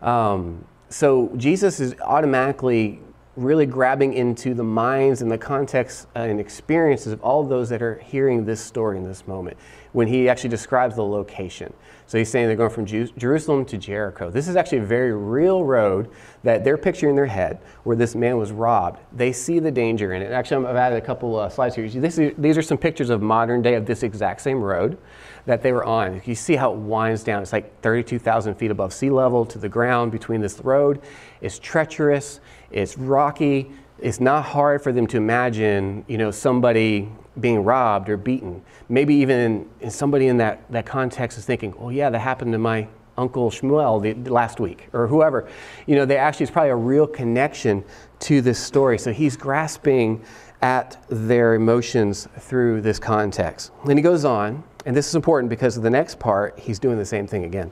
Um, 0.01 0.63
so 0.87 1.33
Jesus 1.35 1.81
is 1.81 1.93
automatically 1.99 3.01
really 3.37 3.65
grabbing 3.65 4.13
into 4.13 4.53
the 4.53 4.63
minds 4.63 5.21
and 5.21 5.31
the 5.31 5.37
context 5.37 6.07
and 6.15 6.39
experiences 6.39 7.13
of 7.13 7.21
all 7.21 7.43
those 7.43 7.69
that 7.69 7.81
are 7.81 7.95
hearing 7.99 8.43
this 8.45 8.59
story 8.59 8.97
in 8.97 9.03
this 9.05 9.25
moment 9.25 9.55
when 9.93 10.07
he 10.07 10.29
actually 10.29 10.49
describes 10.49 10.95
the 10.95 11.03
location. 11.03 11.71
So 12.07 12.17
he's 12.17 12.29
saying 12.29 12.47
they're 12.47 12.57
going 12.57 12.71
from 12.71 12.85
Jerusalem 12.85 13.63
to 13.65 13.77
Jericho. 13.77 14.29
This 14.29 14.49
is 14.49 14.57
actually 14.57 14.79
a 14.79 14.85
very 14.85 15.13
real 15.13 15.63
road 15.63 16.09
that 16.43 16.63
they're 16.63 16.77
picturing 16.77 17.11
in 17.11 17.15
their 17.15 17.25
head 17.25 17.59
where 17.83 17.95
this 17.95 18.15
man 18.15 18.37
was 18.37 18.51
robbed. 18.51 18.99
They 19.13 19.31
see 19.31 19.59
the 19.59 19.71
danger 19.71 20.13
in 20.13 20.21
it. 20.21 20.31
Actually, 20.31 20.65
I've 20.67 20.75
added 20.75 21.01
a 21.01 21.05
couple 21.05 21.37
uh, 21.37 21.47
slides 21.47 21.75
here. 21.75 21.87
These 21.87 22.57
are 22.57 22.61
some 22.61 22.77
pictures 22.77 23.09
of 23.09 23.21
modern 23.21 23.61
day 23.61 23.75
of 23.75 23.85
this 23.85 24.03
exact 24.03 24.41
same 24.41 24.61
road 24.61 24.97
that 25.45 25.61
they 25.61 25.71
were 25.71 25.85
on. 25.85 26.21
You 26.25 26.35
see 26.35 26.55
how 26.55 26.73
it 26.73 26.79
winds 26.79 27.23
down. 27.23 27.41
It's 27.41 27.53
like 27.53 27.79
32,000 27.81 28.55
feet 28.55 28.71
above 28.71 28.93
sea 28.93 29.09
level 29.09 29.45
to 29.45 29.57
the 29.57 29.69
ground 29.69 30.11
between 30.11 30.41
this 30.41 30.59
road. 30.59 31.01
It's 31.39 31.59
treacherous, 31.59 32.41
it's 32.71 32.97
rocky. 32.97 33.71
It's 33.99 34.19
not 34.19 34.43
hard 34.43 34.81
for 34.81 34.91
them 34.91 35.07
to 35.07 35.17
imagine, 35.17 36.05
you 36.07 36.17
know, 36.17 36.31
somebody 36.31 37.09
being 37.39 37.63
robbed 37.63 38.09
or 38.09 38.17
beaten. 38.17 38.63
Maybe 38.89 39.15
even 39.15 39.69
somebody 39.89 40.27
in 40.27 40.37
that, 40.37 40.69
that 40.71 40.85
context 40.85 41.37
is 41.37 41.45
thinking, 41.45 41.73
oh, 41.79 41.89
yeah, 41.89 42.09
that 42.09 42.19
happened 42.19 42.51
to 42.53 42.57
my 42.57 42.87
uncle 43.17 43.51
Shmuel 43.51 44.01
the, 44.01 44.29
last 44.29 44.59
week 44.59 44.89
or 44.93 45.07
whoever. 45.07 45.47
You 45.85 45.95
know, 45.95 46.05
they 46.05 46.17
actually, 46.17 46.45
it's 46.45 46.51
probably 46.51 46.71
a 46.71 46.75
real 46.75 47.07
connection 47.07 47.83
to 48.21 48.41
this 48.41 48.59
story. 48.59 48.97
So 48.97 49.13
he's 49.13 49.37
grasping 49.37 50.23
at 50.61 51.03
their 51.09 51.55
emotions 51.55 52.27
through 52.39 52.81
this 52.81 52.99
context. 52.99 53.71
Then 53.85 53.97
he 53.97 54.03
goes 54.03 54.25
on, 54.25 54.63
and 54.85 54.95
this 54.95 55.07
is 55.07 55.15
important 55.15 55.49
because 55.49 55.77
of 55.77 55.83
the 55.83 55.89
next 55.89 56.19
part, 56.19 56.57
he's 56.59 56.79
doing 56.79 56.97
the 56.97 57.05
same 57.05 57.27
thing 57.27 57.45
again. 57.45 57.71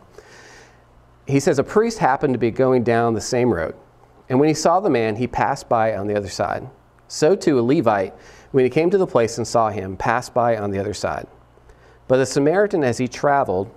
He 1.28 1.40
says, 1.40 1.60
A 1.60 1.64
priest 1.64 2.00
happened 2.00 2.34
to 2.34 2.40
be 2.40 2.50
going 2.50 2.84
down 2.84 3.14
the 3.14 3.22
same 3.22 3.54
road, 3.54 3.76
and 4.30 4.40
when 4.40 4.48
he 4.48 4.54
saw 4.54 4.80
the 4.80 4.90
man, 4.90 5.16
he 5.16 5.28
passed 5.28 5.68
by 5.68 5.96
on 5.96 6.08
the 6.08 6.16
other 6.16 6.30
side. 6.30 6.70
So 7.08 7.36
too, 7.36 7.60
a 7.60 7.62
Levite 7.62 8.14
when 8.52 8.64
he 8.64 8.70
came 8.70 8.90
to 8.90 8.98
the 8.98 9.08
place 9.08 9.38
and 9.38 9.48
saw 9.48 9.70
him, 9.70 9.98
passed 9.98 10.34
by 10.34 10.58
on 10.58 10.72
the 10.72 10.80
other 10.80 10.94
side. 10.94 11.28
But 12.08 12.18
the 12.18 12.26
Samaritan, 12.26 12.84
as 12.84 12.98
he 12.98 13.08
traveled, 13.08 13.70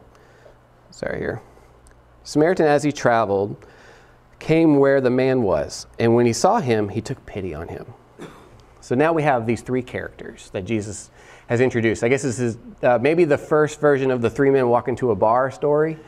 sorry 0.91 1.19
here, 1.19 1.43
Samaritan, 2.25 2.67
as 2.67 2.83
he 2.83 2.93
traveled, 2.93 3.67
came 4.39 4.77
where 4.77 5.01
the 5.01 5.11
man 5.11 5.43
was, 5.43 5.87
and 5.99 6.15
when 6.15 6.27
he 6.27 6.33
saw 6.33 6.61
him, 6.61 6.89
he 6.89 7.01
took 7.01 7.25
pity 7.27 7.55
on 7.55 7.69
him. 7.69 7.87
So 8.81 8.95
now 8.95 9.13
we 9.13 9.23
have 9.23 9.47
these 9.47 9.61
three 9.61 9.83
characters 9.83 10.51
that 10.51 10.65
Jesus 10.65 11.11
has 11.47 11.61
introduced. 11.61 12.03
I 12.03 12.09
guess 12.09 12.23
this 12.23 12.41
is 12.41 12.59
uh, 12.83 12.99
maybe 13.01 13.25
the 13.25 13.39
first 13.39 13.81
version 13.81 14.11
of 14.11 14.23
the 14.23 14.31
three 14.31 14.51
men 14.51 14.69
walk 14.69 14.89
into 14.89 15.11
a 15.11 15.15
bar 15.15 15.51
story. 15.51 15.99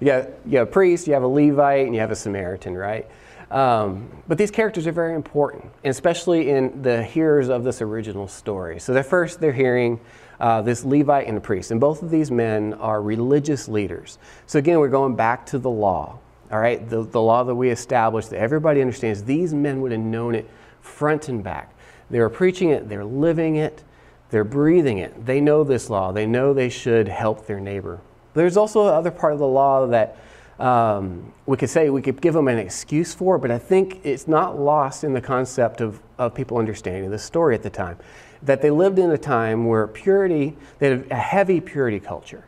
You 0.00 0.06
got, 0.06 0.28
you 0.46 0.58
have 0.58 0.68
a 0.68 0.70
priest, 0.70 1.06
you 1.06 1.14
have 1.14 1.22
a 1.22 1.28
Levite, 1.28 1.86
and 1.86 1.94
you 1.94 2.00
have 2.00 2.10
a 2.10 2.16
Samaritan, 2.16 2.76
right? 2.76 3.08
Um, 3.50 4.08
but 4.28 4.38
these 4.38 4.50
characters 4.50 4.86
are 4.86 4.92
very 4.92 5.14
important, 5.14 5.64
especially 5.84 6.50
in 6.50 6.82
the 6.82 7.02
hearers 7.02 7.48
of 7.48 7.64
this 7.64 7.82
original 7.82 8.28
story. 8.28 8.78
So, 8.78 8.94
they're 8.94 9.02
first, 9.02 9.40
they're 9.40 9.52
hearing 9.52 9.98
uh, 10.38 10.62
this 10.62 10.84
Levite 10.84 11.26
and 11.26 11.36
a 11.36 11.40
priest, 11.40 11.70
and 11.70 11.80
both 11.80 12.02
of 12.02 12.10
these 12.10 12.30
men 12.30 12.74
are 12.74 13.02
religious 13.02 13.68
leaders. 13.68 14.18
So, 14.46 14.58
again, 14.58 14.78
we're 14.78 14.88
going 14.88 15.16
back 15.16 15.46
to 15.46 15.58
the 15.58 15.70
law, 15.70 16.18
all 16.52 16.60
right? 16.60 16.88
The, 16.88 17.02
the 17.02 17.20
law 17.20 17.42
that 17.42 17.54
we 17.54 17.70
established 17.70 18.30
that 18.30 18.38
everybody 18.38 18.80
understands. 18.80 19.24
These 19.24 19.52
men 19.52 19.80
would 19.80 19.92
have 19.92 20.00
known 20.00 20.36
it 20.36 20.48
front 20.80 21.28
and 21.28 21.42
back. 21.42 21.74
They're 22.08 22.28
preaching 22.28 22.70
it, 22.70 22.88
they're 22.88 23.04
living 23.04 23.56
it, 23.56 23.82
they're 24.30 24.44
breathing 24.44 24.98
it. 24.98 25.26
They 25.26 25.40
know 25.40 25.64
this 25.64 25.90
law, 25.90 26.12
they 26.12 26.26
know 26.26 26.54
they 26.54 26.68
should 26.68 27.08
help 27.08 27.46
their 27.46 27.60
neighbor. 27.60 28.00
There's 28.34 28.56
also 28.56 28.86
another 28.86 29.10
part 29.10 29.32
of 29.32 29.40
the 29.40 29.46
law 29.46 29.88
that 29.88 30.16
um, 30.60 31.32
we 31.46 31.56
could 31.56 31.70
say 31.70 31.88
we 31.90 32.02
could 32.02 32.20
give 32.20 32.34
them 32.34 32.48
an 32.48 32.58
excuse 32.58 33.14
for, 33.14 33.38
but 33.38 33.50
I 33.50 33.58
think 33.58 34.00
it's 34.04 34.28
not 34.28 34.58
lost 34.58 35.04
in 35.04 35.14
the 35.14 35.20
concept 35.20 35.80
of, 35.80 36.00
of 36.18 36.34
people 36.34 36.58
understanding 36.58 37.10
the 37.10 37.18
story 37.18 37.54
at 37.54 37.62
the 37.62 37.70
time. 37.70 37.96
That 38.42 38.62
they 38.62 38.70
lived 38.70 38.98
in 38.98 39.10
a 39.10 39.18
time 39.18 39.66
where 39.66 39.86
purity, 39.86 40.56
they 40.78 40.90
had 40.90 41.10
a 41.10 41.16
heavy 41.16 41.60
purity 41.60 41.98
culture. 41.98 42.44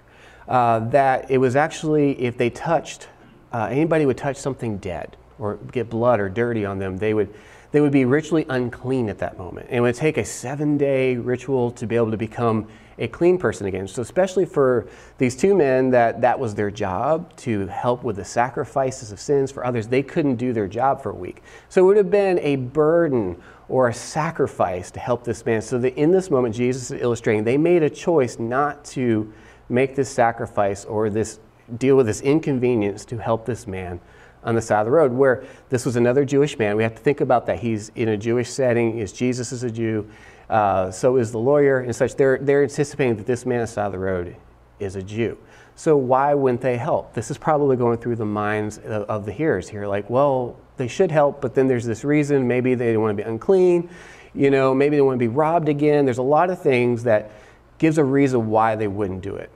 Uh, 0.47 0.81
that 0.91 1.31
it 1.31 1.39
was 1.39 1.57
actually, 1.57 2.21
if 2.21 2.37
they 2.37 2.51
touched, 2.51 3.09
uh, 3.53 3.69
anybody 3.71 4.05
would 4.05 4.19
touch 4.19 4.37
something 4.37 4.77
dead 4.79 5.17
or 5.39 5.57
get 5.71 5.89
blood 5.89 6.21
or 6.21 6.29
dirty 6.29 6.65
on 6.65 6.79
them, 6.79 6.99
they 6.99 7.15
would, 7.15 7.33
they 7.71 7.81
would 7.81 7.93
be 7.93 8.05
ritually 8.05 8.45
unclean 8.49 9.09
at 9.09 9.19
that 9.19 9.39
moment. 9.39 9.67
And 9.69 9.79
it 9.79 9.81
would 9.81 9.95
take 9.95 10.19
a 10.19 10.25
seven 10.25 10.77
day 10.77 11.17
ritual 11.17 11.71
to 11.73 11.87
be 11.87 11.97
able 11.97 12.11
to 12.11 12.17
become 12.17 12.69
a 12.99 13.09
clean 13.09 13.39
person 13.39 13.67
again. 13.67 13.89
So, 13.89 14.03
especially 14.03 14.45
for 14.45 14.87
these 15.19 15.37
two 15.37 15.55
men, 15.55 15.91
that 15.91 16.21
that 16.21 16.39
was 16.39 16.55
their 16.55 16.71
job 16.71 17.35
to 17.39 17.67
help 17.67 18.05
with 18.05 18.17
the 18.17 18.25
sacrifices 18.25 19.13
of 19.13 19.21
sins 19.21 19.51
for 19.51 19.65
others, 19.65 19.89
they 19.89 20.03
couldn't 20.03 20.37
do 20.37 20.53
their 20.53 20.69
job 20.69 21.03
for 21.03 21.11
a 21.11 21.15
week. 21.15 21.43
So, 21.69 21.83
it 21.83 21.87
would 21.87 21.97
have 21.97 22.11
been 22.11 22.39
a 22.41 22.57
burden 22.57 23.41
or 23.69 23.89
a 23.89 23.95
sacrifice 23.95 24.91
to 24.93 25.01
help 25.01 25.25
this 25.25 25.45
man. 25.47 25.63
So, 25.63 25.79
that 25.79 25.97
in 25.97 26.13
this 26.13 26.31
moment, 26.31 26.55
Jesus 26.55 26.91
is 26.91 27.01
illustrating 27.01 27.45
they 27.45 27.59
made 27.59 27.83
a 27.83 27.91
choice 27.91 28.39
not 28.39 28.85
to 28.87 29.33
make 29.69 29.97
this 29.97 30.11
sacrifice 30.11 30.85
or 30.85 31.09
this 31.11 31.39
deal 31.79 31.97
with 31.97 32.07
this 32.07 32.21
inconvenience 32.21 33.05
to 33.07 33.19
help 33.19 33.47
this 33.47 33.67
man 33.67 34.01
on 34.45 34.55
the 34.55 34.63
side 34.63 34.81
of 34.81 34.87
the 34.87 34.91
road 34.91 35.13
where 35.13 35.45
this 35.71 35.87
was 35.87 35.97
another 35.97 36.25
jewish 36.25 36.59
man 36.59 36.77
we 36.77 36.83
have 36.83 36.95
to 36.95 37.03
think 37.03 37.21
about 37.21 37.47
that 37.47 37.61
he's 37.61 37.91
in 37.95 38.09
a 38.09 38.17
jewish 38.17 38.51
setting 38.51 38.99
is 38.99 39.13
jesus 39.13 39.53
is 39.53 39.63
a 39.63 39.71
jew 39.71 40.09
uh, 40.53 40.91
so 40.91 41.17
is 41.17 41.33
the 41.33 41.39
lawyer 41.39 41.81
and 41.81 41.97
such. 41.97 42.15
They're, 42.15 42.39
they're 42.39 42.63
anticipating 42.63 43.17
that 43.17 43.27
this 43.27 43.47
man 43.47 43.59
on 43.59 43.63
the 43.63 43.67
side 43.67 43.87
of 43.87 43.93
the 43.93 43.99
road 43.99 44.37
is 44.79 44.97
a 44.97 45.03
Jew. 45.03 45.39
So 45.75 45.97
why 45.97 46.35
wouldn't 46.35 46.61
they 46.61 46.77
help? 46.77 47.15
This 47.15 47.31
is 47.31 47.39
probably 47.39 47.77
going 47.77 47.97
through 47.99 48.17
the 48.17 48.27
minds 48.27 48.79
of, 48.79 49.05
of 49.09 49.25
the 49.25 49.33
hearers 49.33 49.69
here. 49.69 49.87
Like, 49.87 50.11
well, 50.11 50.57
they 50.77 50.89
should 50.89 51.11
help, 51.11 51.41
but 51.41 51.55
then 51.55 51.69
there's 51.69 51.87
this 51.87 52.05
reason. 52.05 52.47
Maybe 52.47 52.75
they 52.75 52.97
want 52.99 53.17
to 53.17 53.23
be 53.23 53.29
unclean. 53.29 53.89
You 54.35 54.51
know, 54.51 54.75
maybe 54.75 54.97
they 54.97 55.03
want 55.03 55.15
to 55.15 55.19
be 55.19 55.29
robbed 55.29 55.71
again. 55.71 56.05
There's 56.05 56.19
a 56.19 56.23
lot 56.23 56.51
of 56.51 56.61
things 56.61 57.03
that 57.05 57.31
gives 57.79 57.97
a 57.97 58.05
reason 58.05 58.51
why 58.51 58.77
they 58.77 58.89
wouldn't 58.89 59.23
do 59.23 59.35
it. 59.37 59.51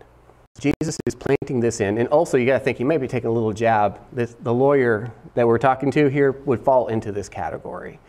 Jesus 0.58 0.98
is 1.04 1.14
planting 1.14 1.60
this 1.60 1.80
in. 1.80 1.98
And 1.98 2.08
also, 2.08 2.38
you 2.38 2.46
got 2.46 2.58
to 2.58 2.64
think, 2.64 2.78
he 2.78 2.84
may 2.84 2.96
be 2.96 3.06
taking 3.06 3.28
a 3.28 3.32
little 3.32 3.52
jab. 3.52 4.00
This, 4.12 4.34
the 4.42 4.54
lawyer 4.54 5.12
that 5.34 5.46
we're 5.46 5.58
talking 5.58 5.90
to 5.90 6.08
here 6.08 6.32
would 6.46 6.60
fall 6.60 6.88
into 6.88 7.12
this 7.12 7.28
category. 7.28 8.00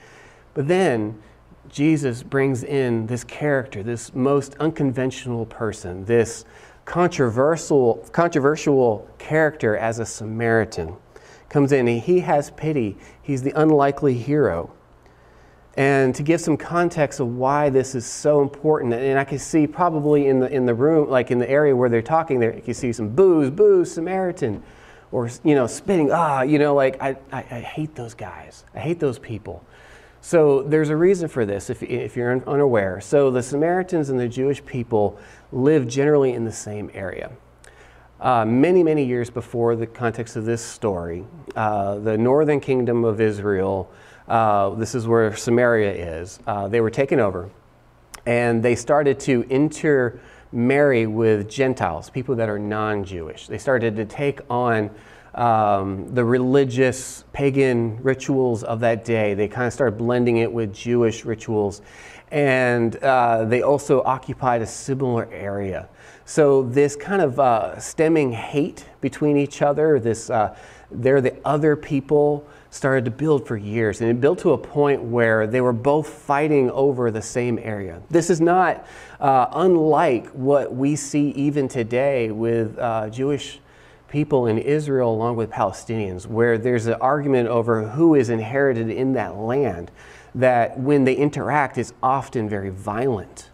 But 0.54 0.70
then 0.70 1.22
Jesus 1.70 2.24
brings 2.24 2.64
in 2.64 3.08
this 3.08 3.24
character, 3.24 3.84
this 3.84 4.14
most 4.14 4.56
unconventional 4.56 5.46
person, 5.46 6.06
this 6.06 6.46
controversial, 6.86 7.96
controversial 8.12 9.08
character 9.18 9.76
as 9.78 10.00
a 10.00 10.06
Samaritan. 10.06 10.96
Comes 11.50 11.72
in 11.72 11.88
and 11.88 12.02
he 12.02 12.20
has 12.22 12.52
pity. 12.52 12.98
He's 13.22 13.42
the 13.42 13.52
unlikely 13.60 14.16
hero. 14.16 14.72
And 15.76 16.16
to 16.16 16.24
give 16.24 16.42
some 16.42 16.58
context 16.58 17.20
of 17.20 17.28
why 17.28 17.70
this 17.70 17.94
is 17.94 18.06
so 18.06 18.42
important, 18.42 18.96
and 18.96 19.20
I 19.20 19.24
can 19.24 19.38
see 19.38 19.68
probably 19.68 20.28
in 20.28 20.40
the, 20.40 20.52
in 20.52 20.66
the 20.66 20.74
room, 20.74 21.08
like 21.08 21.30
in 21.30 21.38
the 21.38 21.50
area 21.50 21.76
where 21.76 21.88
they're 21.88 22.02
talking, 22.02 22.40
there 22.40 22.56
you 22.56 22.64
can 22.64 22.74
see 22.74 22.92
some 22.92 23.10
booze, 23.10 23.52
booze, 23.52 23.92
Samaritan, 23.92 24.64
or 25.12 25.30
you 25.44 25.54
know, 25.54 25.68
spitting, 25.68 26.12
ah, 26.12 26.42
you 26.42 26.58
know, 26.58 26.74
like 26.74 27.00
I, 27.00 27.16
I, 27.32 27.38
I 27.40 27.60
hate 27.60 27.94
those 27.94 28.16
guys. 28.16 28.66
I 28.74 28.80
hate 28.80 29.00
those 29.00 29.20
people. 29.20 29.64
So 30.28 30.62
there's 30.62 30.90
a 30.90 30.96
reason 30.98 31.30
for 31.30 31.46
this 31.46 31.70
if, 31.70 31.82
if 31.82 32.18
you're 32.18 32.34
unaware. 32.50 33.00
So 33.00 33.32
the 33.32 33.42
Samaritans 33.42 34.10
and 34.10 34.20
the 34.20 34.28
Jewish 34.28 34.62
people 34.66 35.18
live 35.54 35.88
generally 35.88 36.34
in 36.34 36.44
the 36.44 36.52
same 36.52 36.92
area. 36.94 37.32
Uh, 38.20 38.44
many, 38.44 38.84
many 38.84 39.06
years 39.06 39.30
before 39.30 39.78
the 39.78 39.88
context 39.88 40.36
of 40.36 40.44
this 40.44 40.62
story, 40.62 41.24
uh, 41.56 42.00
the 42.00 42.18
northern 42.18 42.60
kingdom 42.60 43.06
of 43.06 43.22
Israel, 43.22 43.90
uh, 44.28 44.72
this 44.72 44.96
is 44.96 45.08
where 45.08 45.34
Samaria 45.34 45.94
is, 45.94 46.40
uh, 46.46 46.68
they 46.68 46.82
were 46.82 46.92
taken 46.92 47.22
over 47.22 47.50
and 48.26 48.62
they 48.62 48.76
started 48.76 49.22
to 49.22 49.44
intermarry 49.44 51.08
with 51.08 51.50
Gentiles, 51.50 52.10
people 52.10 52.36
that 52.36 52.50
are 52.50 52.60
non 52.60 53.06
Jewish. 53.06 53.48
They 53.48 53.58
started 53.58 53.96
to 53.96 54.04
take 54.04 54.42
on 54.50 54.92
um, 55.38 56.14
the 56.14 56.26
religious 56.26 57.24
pagan 57.32 58.02
rituals 58.02 58.64
of 58.64 58.80
that 58.80 59.06
day. 59.06 59.36
They 59.36 59.48
kind 59.48 59.68
of 59.68 59.74
started 59.74 59.98
blending 59.98 60.38
it 60.38 60.52
with 60.52 60.74
Jewish 60.74 61.26
rituals. 61.26 61.82
And 62.32 62.98
uh, 62.98 63.46
they 63.46 63.62
also 63.62 64.02
occupied 64.04 64.62
a 64.62 64.68
similar 64.68 65.30
area. 65.32 65.88
So, 66.26 66.64
this 66.64 66.98
kind 66.98 67.22
of 67.22 67.40
uh, 67.40 67.80
stemming 67.80 68.34
hate 68.34 68.84
between 69.00 69.38
each 69.38 69.62
other, 69.62 69.98
this 69.98 70.30
uh, 70.30 70.58
they're 70.92 71.22
the 71.22 71.38
other 71.46 71.78
people, 71.78 72.46
started 72.70 73.06
to 73.06 73.12
build 73.12 73.48
for 73.48 73.56
years. 73.56 74.02
And 74.02 74.10
it 74.10 74.20
built 74.20 74.40
to 74.40 74.52
a 74.52 74.58
point 74.58 75.02
where 75.02 75.48
they 75.48 75.62
were 75.62 75.72
both 75.72 76.10
fighting 76.10 76.70
over 76.72 77.12
the 77.12 77.22
same 77.22 77.60
area. 77.62 78.02
This 78.10 78.30
is 78.30 78.42
not 78.42 78.86
uh, 79.22 79.48
unlike 79.54 80.28
what 80.30 80.76
we 80.76 80.98
see 80.98 81.30
even 81.30 81.70
today 81.70 82.32
with 82.32 82.78
uh, 82.78 83.10
Jewish 83.10 83.62
people 84.10 84.48
in 84.48 84.58
Israel 84.58 85.12
along 85.12 85.36
with 85.36 85.50
Palestinians, 85.50 86.26
where 86.26 86.58
there's 86.58 86.88
an 86.88 86.96
argument 86.96 87.50
over 87.50 87.90
who 87.90 88.16
is 88.16 88.30
inherited 88.30 88.90
in 88.90 89.14
that 89.14 89.36
land, 89.36 89.92
that 90.36 90.80
when 90.80 91.04
they 91.04 91.16
interact 91.16 91.78
is 91.78 91.94
often 92.02 92.48
very 92.50 92.70
violent. 92.70 93.50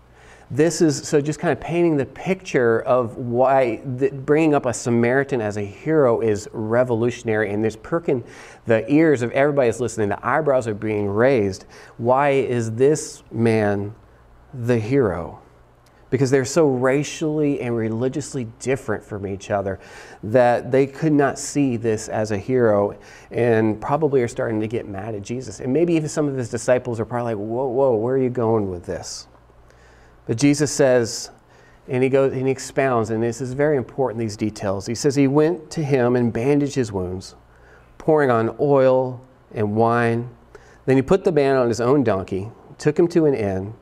This 0.51 0.81
is 0.81 1.07
so 1.07 1.19
just 1.19 1.39
kind 1.39 1.51
of 1.51 1.59
painting 1.59 1.97
the 1.97 2.05
picture 2.05 2.81
of 2.81 3.17
why 3.17 3.77
the, 3.77 4.09
bringing 4.09 4.53
up 4.53 4.65
a 4.65 4.73
Samaritan 4.73 5.41
as 5.41 5.57
a 5.57 5.63
hero 5.63 6.21
is 6.21 6.47
revolutionary, 6.51 7.51
and 7.51 7.63
this 7.63 7.75
perking 7.75 8.23
the 8.65 8.91
ears 8.91 9.21
of 9.23 9.31
everybody 9.31 9.69
that's 9.69 9.79
listening. 9.79 10.09
The 10.09 10.25
eyebrows 10.25 10.67
are 10.67 10.75
being 10.75 11.07
raised. 11.07 11.65
Why 11.97 12.31
is 12.31 12.71
this 12.73 13.23
man 13.31 13.95
the 14.53 14.77
hero? 14.77 15.42
Because 16.13 16.29
they're 16.29 16.45
so 16.45 16.67
racially 16.67 17.59
and 17.59 17.75
religiously 17.75 18.43
different 18.59 19.03
from 19.03 19.25
each 19.25 19.49
other 19.49 19.79
that 20.21 20.71
they 20.71 20.85
could 20.85 21.11
not 21.11 21.39
see 21.39 21.75
this 21.75 22.07
as 22.07 22.29
a 22.29 22.37
hero 22.37 22.95
and 23.31 23.81
probably 23.81 24.21
are 24.21 24.27
starting 24.27 24.59
to 24.59 24.67
get 24.67 24.87
mad 24.87 25.15
at 25.15 25.23
Jesus. 25.23 25.59
And 25.59 25.73
maybe 25.73 25.95
even 25.95 26.07
some 26.07 26.27
of 26.27 26.35
his 26.35 26.51
disciples 26.51 26.99
are 26.99 27.05
probably 27.05 27.33
like, 27.33 27.43
whoa, 27.43 27.65
whoa, 27.65 27.95
where 27.95 28.13
are 28.13 28.21
you 28.21 28.29
going 28.29 28.69
with 28.69 28.85
this? 28.85 29.25
But 30.27 30.37
Jesus 30.37 30.71
says, 30.71 31.31
and 31.87 32.03
he 32.03 32.09
goes 32.09 32.31
and 32.31 32.45
he 32.45 32.51
expounds, 32.51 33.09
and 33.09 33.23
this 33.23 33.41
is 33.41 33.53
very 33.53 33.75
important, 33.75 34.19
these 34.19 34.37
details. 34.37 34.85
He 34.85 34.93
says 34.93 35.15
he 35.15 35.27
went 35.27 35.71
to 35.71 35.83
him 35.83 36.15
and 36.15 36.31
bandaged 36.31 36.75
his 36.75 36.91
wounds, 36.91 37.33
pouring 37.97 38.29
on 38.29 38.55
oil 38.59 39.19
and 39.51 39.75
wine. 39.75 40.29
Then 40.85 40.95
he 40.95 41.01
put 41.01 41.23
the 41.23 41.31
man 41.31 41.55
on 41.55 41.69
his 41.69 41.81
own 41.81 42.03
donkey, 42.03 42.51
took 42.77 42.99
him 42.99 43.07
to 43.07 43.25
an 43.25 43.33
inn, 43.33 43.73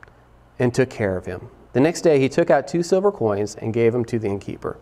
and 0.58 0.72
took 0.72 0.88
care 0.88 1.18
of 1.18 1.26
him. 1.26 1.50
The 1.72 1.80
next 1.80 2.02
day 2.02 2.20
he 2.20 2.28
took 2.28 2.50
out 2.50 2.68
two 2.68 2.82
silver 2.82 3.10
coins 3.10 3.54
and 3.56 3.72
gave 3.72 3.92
them 3.92 4.04
to 4.06 4.18
the 4.18 4.28
innkeeper. 4.28 4.78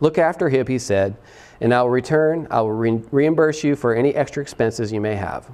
Look 0.00 0.18
after 0.18 0.48
him, 0.48 0.66
he 0.66 0.78
said, 0.78 1.16
and 1.60 1.72
I 1.72 1.82
will 1.82 1.90
return. 1.90 2.48
I 2.50 2.60
will 2.62 2.72
re- 2.72 3.02
reimburse 3.10 3.62
you 3.62 3.76
for 3.76 3.94
any 3.94 4.14
extra 4.14 4.42
expenses 4.42 4.92
you 4.92 5.00
may 5.00 5.14
have. 5.14 5.48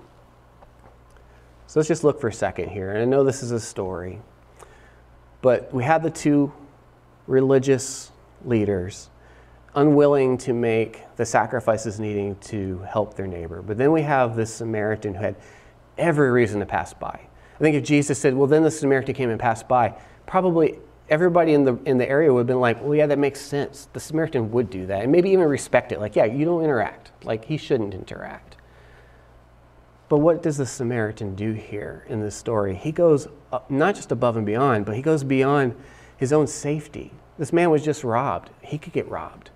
So 1.67 1.79
let's 1.79 1.89
just 1.89 2.05
look 2.05 2.21
for 2.21 2.29
a 2.29 2.33
second 2.33 2.71
here. 2.71 2.91
And 2.91 3.01
I 3.01 3.05
know 3.05 3.23
this 3.23 3.43
is 3.43 3.53
a 3.53 3.61
story, 3.61 4.21
but 5.43 5.73
we 5.73 5.85
have 5.85 6.03
the 6.03 6.11
two 6.11 6.53
religious 7.27 8.11
leaders 8.45 9.11
unwilling 9.77 10.37
to 10.37 10.53
make 10.53 11.05
the 11.17 11.25
sacrifices 11.25 12.01
needing 12.01 12.35
to 12.37 12.79
help 12.89 13.15
their 13.15 13.27
neighbor. 13.27 13.63
But 13.63 13.79
then 13.79 13.93
we 13.93 14.03
have 14.03 14.35
this 14.35 14.53
Samaritan 14.53 15.15
who 15.15 15.23
had 15.23 15.37
every 15.97 16.31
reason 16.31 16.59
to 16.61 16.67
pass 16.67 16.93
by. 16.93 17.21
I 17.55 17.59
think 17.59 17.77
if 17.77 17.85
Jesus 17.85 18.19
said, 18.19 18.35
well, 18.35 18.49
then 18.49 18.63
the 18.63 18.71
Samaritan 18.71 19.15
came 19.15 19.31
and 19.31 19.39
passed 19.39 19.69
by, 19.69 19.95
probably 20.31 20.79
everybody 21.09 21.55
in 21.55 21.65
the 21.65 21.77
in 21.85 21.99
the 21.99 22.09
area 22.09 22.33
would 22.33 22.41
have 22.41 22.47
been 22.47 22.61
like, 22.61 22.81
well, 22.81 22.95
yeah, 22.95 23.07
that 23.07 23.19
makes 23.19 23.41
sense. 23.41 23.89
The 23.93 23.99
Samaritan 23.99 24.53
would 24.53 24.71
do 24.71 24.87
that, 24.87 25.03
and 25.03 25.13
maybe 25.13 25.31
even 25.31 25.45
respect 25.47 25.91
it. 25.91 25.99
Like, 25.99 26.15
yeah, 26.15 26.25
you 26.25 26.45
don't 26.45 26.63
interact. 26.63 27.11
Like, 27.25 27.45
he 27.45 27.57
shouldn't 27.57 27.93
interact. 27.93 28.57
But 30.09 30.19
what 30.19 30.41
does 30.43 30.57
the 30.57 30.67
Samaritan 30.67 31.35
do 31.35 31.53
here 31.53 32.07
in 32.09 32.21
this 32.21 32.37
story? 32.37 32.77
He 32.77 32.93
goes 32.93 33.27
not 33.69 33.97
just 33.97 34.13
above 34.13 34.37
and 34.37 34.47
beyond, 34.47 34.87
but 34.87 34.95
he 34.95 35.03
goes 35.03 35.25
beyond 35.25 35.75
his 36.17 36.33
own 36.33 36.47
safety. 36.47 37.13
This 37.37 37.53
man 37.53 37.71
was 37.71 37.85
just 37.85 38.05
robbed. 38.05 38.51
He 38.63 38.79
could 38.79 38.93
get 38.93 39.09
robbed 39.09 39.51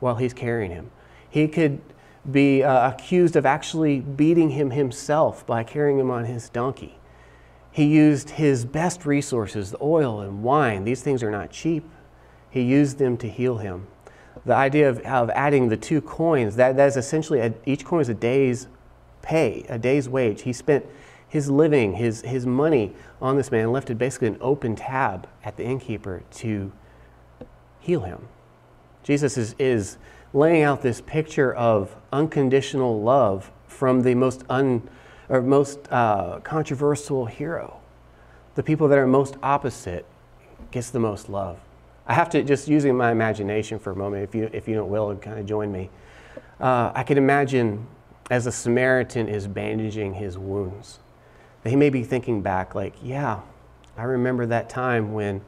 while 0.00 0.16
he's 0.16 0.34
carrying 0.34 0.72
him. 0.72 0.90
He 1.30 1.46
could 1.46 1.80
be 2.28 2.64
uh, 2.64 2.90
accused 2.90 3.36
of 3.36 3.46
actually 3.46 4.00
beating 4.00 4.50
him 4.50 4.72
himself 4.72 5.46
by 5.46 5.62
carrying 5.62 6.00
him 6.00 6.10
on 6.10 6.24
his 6.24 6.48
donkey. 6.48 6.98
He 7.76 7.84
used 7.84 8.30
his 8.30 8.64
best 8.64 9.04
resources, 9.04 9.70
the 9.70 9.76
oil 9.82 10.22
and 10.22 10.42
wine. 10.42 10.84
These 10.84 11.02
things 11.02 11.22
are 11.22 11.30
not 11.30 11.50
cheap. 11.50 11.84
He 12.48 12.62
used 12.62 12.96
them 12.96 13.18
to 13.18 13.28
heal 13.28 13.58
him. 13.58 13.86
The 14.46 14.54
idea 14.54 14.88
of, 14.88 15.00
of 15.00 15.28
adding 15.28 15.68
the 15.68 15.76
two 15.76 16.00
coins, 16.00 16.56
that, 16.56 16.78
that 16.78 16.86
is 16.86 16.96
essentially 16.96 17.40
a, 17.40 17.52
each 17.66 17.84
coin 17.84 18.00
is 18.00 18.08
a 18.08 18.14
day's 18.14 18.68
pay, 19.20 19.66
a 19.68 19.78
day's 19.78 20.08
wage. 20.08 20.40
He 20.40 20.54
spent 20.54 20.86
his 21.28 21.50
living, 21.50 21.92
his, 21.92 22.22
his 22.22 22.46
money 22.46 22.94
on 23.20 23.36
this 23.36 23.50
man, 23.50 23.72
left 23.72 23.90
it 23.90 23.98
basically 23.98 24.28
an 24.28 24.38
open 24.40 24.74
tab 24.74 25.28
at 25.44 25.58
the 25.58 25.64
innkeeper 25.64 26.22
to 26.36 26.72
heal 27.78 28.00
him. 28.00 28.26
Jesus 29.02 29.36
is, 29.36 29.54
is 29.58 29.98
laying 30.32 30.62
out 30.62 30.80
this 30.80 31.02
picture 31.02 31.52
of 31.52 31.94
unconditional 32.10 33.02
love 33.02 33.50
from 33.66 34.00
the 34.00 34.14
most, 34.14 34.44
un, 34.48 34.88
or 35.28 35.42
most 35.42 35.80
uh, 35.90 36.40
controversial 36.40 37.26
hero. 37.26 37.80
The 38.54 38.62
people 38.62 38.88
that 38.88 38.98
are 38.98 39.06
most 39.06 39.36
opposite 39.42 40.06
gets 40.70 40.90
the 40.90 41.00
most 41.00 41.28
love. 41.28 41.58
I 42.06 42.14
have 42.14 42.30
to, 42.30 42.42
just 42.42 42.68
using 42.68 42.96
my 42.96 43.10
imagination 43.10 43.78
for 43.78 43.90
a 43.90 43.96
moment, 43.96 44.22
if 44.22 44.34
you, 44.34 44.48
if 44.52 44.68
you 44.68 44.76
don't 44.76 44.88
will, 44.88 45.14
kind 45.16 45.38
of 45.38 45.46
join 45.46 45.72
me. 45.72 45.90
Uh, 46.60 46.92
I 46.94 47.02
can 47.02 47.18
imagine 47.18 47.86
as 48.30 48.46
a 48.46 48.52
Samaritan 48.52 49.28
is 49.28 49.46
bandaging 49.46 50.14
his 50.14 50.38
wounds, 50.38 51.00
that 51.62 51.70
he 51.70 51.76
may 51.76 51.90
be 51.90 52.02
thinking 52.02 52.42
back, 52.42 52.74
like, 52.74 52.94
yeah, 53.02 53.40
I 53.96 54.04
remember 54.04 54.46
that 54.46 54.68
time 54.68 55.12
when 55.12 55.40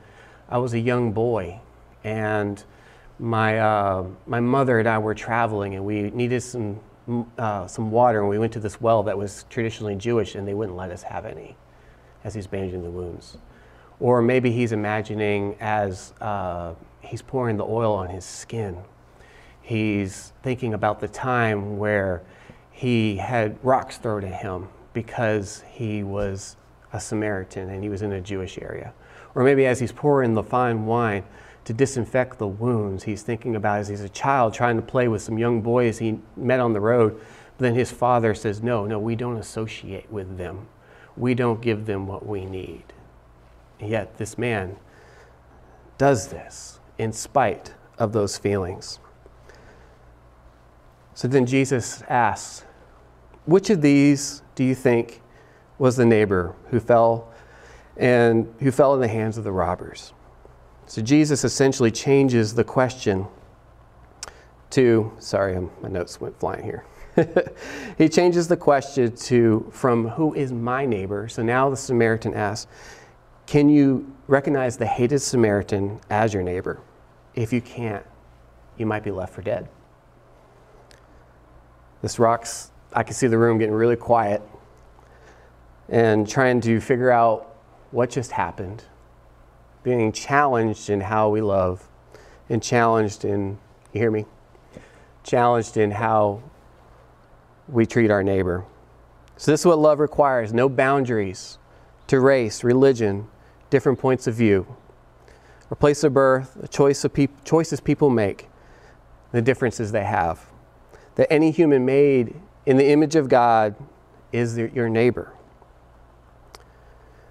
I 0.48 0.58
was 0.58 0.74
a 0.74 0.78
young 0.78 1.12
boy 1.12 1.60
and 2.04 2.62
my, 3.18 3.58
uh, 3.58 4.04
my 4.26 4.40
mother 4.40 4.78
and 4.78 4.88
I 4.88 4.98
were 4.98 5.14
traveling 5.14 5.74
and 5.74 5.84
we 5.84 6.10
needed 6.10 6.42
some, 6.42 6.80
uh, 7.38 7.66
some 7.66 7.90
water 7.90 8.20
and 8.20 8.28
we 8.28 8.38
went 8.38 8.52
to 8.52 8.60
this 8.60 8.80
well 8.80 9.02
that 9.04 9.16
was 9.16 9.44
traditionally 9.50 9.96
Jewish 9.96 10.34
and 10.34 10.46
they 10.46 10.54
wouldn't 10.54 10.76
let 10.76 10.90
us 10.90 11.02
have 11.02 11.24
any 11.24 11.56
as 12.24 12.34
he's 12.34 12.46
bandaging 12.46 12.82
the 12.82 12.90
wounds. 12.90 13.38
Or 14.00 14.22
maybe 14.22 14.52
he's 14.52 14.72
imagining 14.72 15.56
as 15.60 16.12
uh, 16.20 16.74
he's 17.00 17.22
pouring 17.22 17.56
the 17.56 17.64
oil 17.64 17.94
on 17.94 18.08
his 18.08 18.24
skin, 18.24 18.76
he's 19.60 20.32
thinking 20.42 20.74
about 20.74 21.00
the 21.00 21.08
time 21.08 21.78
where 21.78 22.22
he 22.70 23.16
had 23.16 23.58
rocks 23.64 23.98
thrown 23.98 24.24
at 24.24 24.42
him 24.42 24.68
because 24.92 25.64
he 25.70 26.02
was 26.02 26.56
a 26.92 27.00
Samaritan 27.00 27.70
and 27.70 27.82
he 27.82 27.88
was 27.88 28.02
in 28.02 28.12
a 28.12 28.20
Jewish 28.20 28.58
area. 28.58 28.92
Or 29.34 29.42
maybe 29.42 29.66
as 29.66 29.80
he's 29.80 29.92
pouring 29.92 30.34
the 30.34 30.42
fine 30.42 30.86
wine 30.86 31.24
to 31.68 31.74
disinfect 31.74 32.38
the 32.38 32.46
wounds, 32.46 33.04
he's 33.04 33.20
thinking 33.20 33.54
about 33.54 33.80
as 33.80 33.88
he's 33.88 34.00
a 34.00 34.08
child 34.08 34.54
trying 34.54 34.76
to 34.76 34.80
play 34.80 35.06
with 35.06 35.20
some 35.20 35.36
young 35.36 35.60
boys 35.60 35.98
he 35.98 36.18
met 36.34 36.60
on 36.60 36.72
the 36.72 36.80
road. 36.80 37.20
But 37.58 37.64
then 37.64 37.74
his 37.74 37.92
father 37.92 38.34
says, 38.34 38.62
No, 38.62 38.86
no, 38.86 38.98
we 38.98 39.14
don't 39.14 39.36
associate 39.36 40.10
with 40.10 40.38
them. 40.38 40.66
We 41.14 41.34
don't 41.34 41.60
give 41.60 41.84
them 41.84 42.06
what 42.06 42.24
we 42.24 42.46
need. 42.46 42.84
And 43.80 43.90
yet 43.90 44.16
this 44.16 44.38
man 44.38 44.78
does 45.98 46.28
this 46.28 46.80
in 46.96 47.12
spite 47.12 47.74
of 47.98 48.14
those 48.14 48.38
feelings. 48.38 48.98
So 51.12 51.28
then 51.28 51.44
Jesus 51.44 52.02
asks, 52.08 52.64
which 53.44 53.68
of 53.68 53.82
these 53.82 54.42
do 54.54 54.64
you 54.64 54.74
think 54.74 55.20
was 55.76 55.96
the 55.96 56.06
neighbor 56.06 56.56
who 56.70 56.80
fell 56.80 57.30
and 57.98 58.54
who 58.60 58.70
fell 58.70 58.94
in 58.94 59.02
the 59.02 59.08
hands 59.08 59.36
of 59.36 59.44
the 59.44 59.52
robbers? 59.52 60.14
So 60.88 61.02
Jesus 61.02 61.44
essentially 61.44 61.90
changes 61.90 62.54
the 62.54 62.64
question 62.64 63.26
to 64.70 65.12
sorry, 65.18 65.58
my 65.82 65.88
notes 65.88 66.20
went 66.20 66.38
flying 66.40 66.64
here. 66.64 66.84
he 67.98 68.08
changes 68.08 68.48
the 68.48 68.56
question 68.56 69.14
to 69.14 69.68
from 69.70 70.08
who 70.08 70.34
is 70.34 70.50
my 70.50 70.86
neighbor? 70.86 71.28
So 71.28 71.42
now 71.42 71.68
the 71.68 71.76
Samaritan 71.76 72.34
asks, 72.34 72.70
can 73.46 73.68
you 73.68 74.14
recognize 74.26 74.76
the 74.76 74.86
hated 74.86 75.20
Samaritan 75.20 76.00
as 76.10 76.32
your 76.32 76.42
neighbor? 76.42 76.80
If 77.34 77.52
you 77.52 77.60
can't, 77.60 78.04
you 78.76 78.86
might 78.86 79.04
be 79.04 79.10
left 79.10 79.34
for 79.34 79.42
dead. 79.42 79.68
This 82.02 82.18
rocks 82.18 82.70
I 82.94 83.02
can 83.02 83.14
see 83.14 83.26
the 83.26 83.36
room 83.36 83.58
getting 83.58 83.74
really 83.74 83.96
quiet 83.96 84.40
and 85.90 86.26
trying 86.26 86.62
to 86.62 86.80
figure 86.80 87.10
out 87.10 87.56
what 87.90 88.08
just 88.10 88.30
happened, 88.30 88.84
being 89.96 90.12
challenged 90.12 90.90
in 90.90 91.00
how 91.00 91.30
we 91.30 91.40
love, 91.40 91.88
and 92.48 92.62
challenged 92.62 93.24
in, 93.24 93.58
you 93.92 94.00
hear 94.00 94.10
me? 94.10 94.26
Challenged 95.22 95.76
in 95.76 95.92
how 95.92 96.42
we 97.68 97.86
treat 97.86 98.10
our 98.10 98.22
neighbor. 98.22 98.64
So, 99.36 99.50
this 99.50 99.60
is 99.60 99.66
what 99.66 99.78
love 99.78 99.98
requires 99.98 100.52
no 100.52 100.68
boundaries 100.68 101.58
to 102.08 102.20
race, 102.20 102.64
religion, 102.64 103.28
different 103.70 103.98
points 103.98 104.26
of 104.26 104.34
view, 104.34 104.76
or 105.70 105.76
place 105.76 106.04
of 106.04 106.12
birth, 106.12 106.56
the 106.60 106.68
choice 106.68 107.04
of 107.04 107.12
peop- 107.12 107.44
choices 107.44 107.80
people 107.80 108.10
make, 108.10 108.48
the 109.32 109.42
differences 109.42 109.92
they 109.92 110.04
have. 110.04 110.46
That 111.14 111.32
any 111.32 111.50
human 111.50 111.84
made 111.84 112.34
in 112.66 112.76
the 112.76 112.88
image 112.88 113.16
of 113.16 113.28
God 113.28 113.74
is 114.32 114.58
your 114.58 114.88
neighbor. 114.88 115.32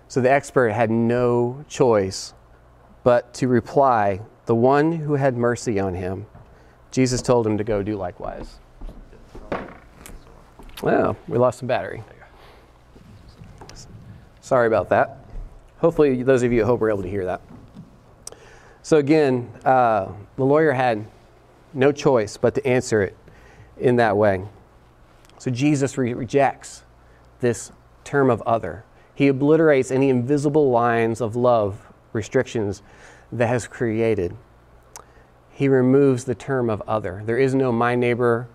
So 0.08 0.22
the 0.22 0.32
expert 0.32 0.70
had 0.70 0.90
no 0.90 1.66
choice 1.68 2.34
but 3.08 3.34
to 3.34 3.48
reply, 3.48 4.20
The 4.48 4.56
one 4.56 4.92
who 4.92 5.14
had 5.14 5.38
mercy 5.38 5.80
on 5.80 5.94
him. 5.94 6.26
Jesus 6.92 7.22
told 7.22 7.48
him 7.48 7.58
to 7.58 7.64
go 7.64 7.82
do 7.82 7.96
likewise. 7.96 8.60
Well, 10.84 11.16
we 11.26 11.38
lost 11.38 11.60
some 11.60 11.70
battery. 11.70 12.04
Sorry 14.42 14.68
about 14.68 14.90
that. 14.90 15.20
Hopefully, 15.78 16.22
those 16.22 16.44
of 16.44 16.52
you 16.52 16.60
at 16.60 16.66
home 16.66 16.82
were 16.82 16.90
able 16.90 17.04
to 17.04 17.10
hear 17.10 17.24
that. 17.24 17.40
So, 18.82 18.98
again, 18.98 19.50
uh, 19.64 20.12
the 20.36 20.44
lawyer 20.44 20.74
had 20.74 21.08
no 21.74 21.94
choice 21.94 22.36
but 22.36 22.56
to 22.56 22.68
answer 22.68 23.04
it 23.04 23.16
in 23.78 23.96
that 23.96 24.18
way. 24.18 24.44
So 25.38 25.50
Jesus 25.50 25.98
re- 25.98 26.14
rejects 26.14 26.84
this 27.40 27.72
term 28.04 28.30
of 28.30 28.42
other. 28.42 28.84
He 29.16 29.30
obliterates 29.30 29.92
any 29.92 30.10
invisible 30.10 30.72
lines 30.72 31.22
of 31.22 31.38
love 31.38 31.88
restrictions 32.12 32.82
that 33.32 33.48
has 33.48 33.68
created. 33.68 34.36
He 35.52 35.68
removes 35.68 36.26
the 36.26 36.36
term 36.36 36.70
of 36.70 36.82
other. 36.88 37.24
There 37.26 37.38
is 37.38 37.56
no 37.56 37.72
my 37.72 37.96
neighbor 37.96 38.48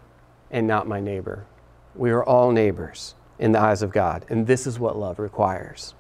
and 0.51 0.67
not 0.67 0.87
my 0.87 1.01
neighbor. 1.01 1.47
We 1.95 2.11
are 2.11 2.25
all 2.25 2.53
neighbors 2.53 3.15
in 3.39 3.53
the 3.53 3.61
eyes 3.61 3.83
of 3.83 3.93
God, 3.93 4.25
and 4.29 4.47
this 4.47 4.67
is 4.67 4.79
what 4.79 4.97
love 4.97 5.19
requires. 5.19 5.95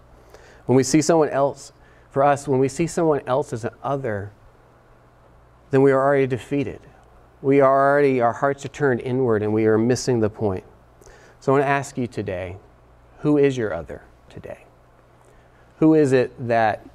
When 0.66 0.76
we 0.76 0.84
see 0.84 1.02
someone 1.02 1.28
else, 1.30 1.72
for 2.10 2.22
us, 2.22 2.46
when 2.46 2.60
we 2.60 2.68
see 2.68 2.86
someone 2.86 3.22
else 3.26 3.52
as 3.52 3.64
an 3.64 3.72
other, 3.82 4.32
then 5.70 5.82
we 5.82 5.90
are 5.90 6.00
already 6.00 6.26
defeated. 6.26 6.80
We 7.40 7.60
are 7.60 7.90
already, 7.90 8.20
our 8.20 8.34
hearts 8.34 8.64
are 8.64 8.68
turned 8.68 9.00
inward 9.00 9.42
and 9.42 9.52
we 9.52 9.64
are 9.64 9.78
missing 9.78 10.20
the 10.20 10.30
point. 10.30 10.64
So 11.40 11.52
I 11.52 11.56
want 11.56 11.64
to 11.64 11.68
ask 11.68 11.96
you 11.96 12.06
today 12.06 12.58
who 13.20 13.38
is 13.38 13.56
your 13.56 13.72
other 13.72 14.02
today? 14.28 14.66
Who 15.78 15.94
is 15.94 16.12
it 16.12 16.32
that 16.48 16.86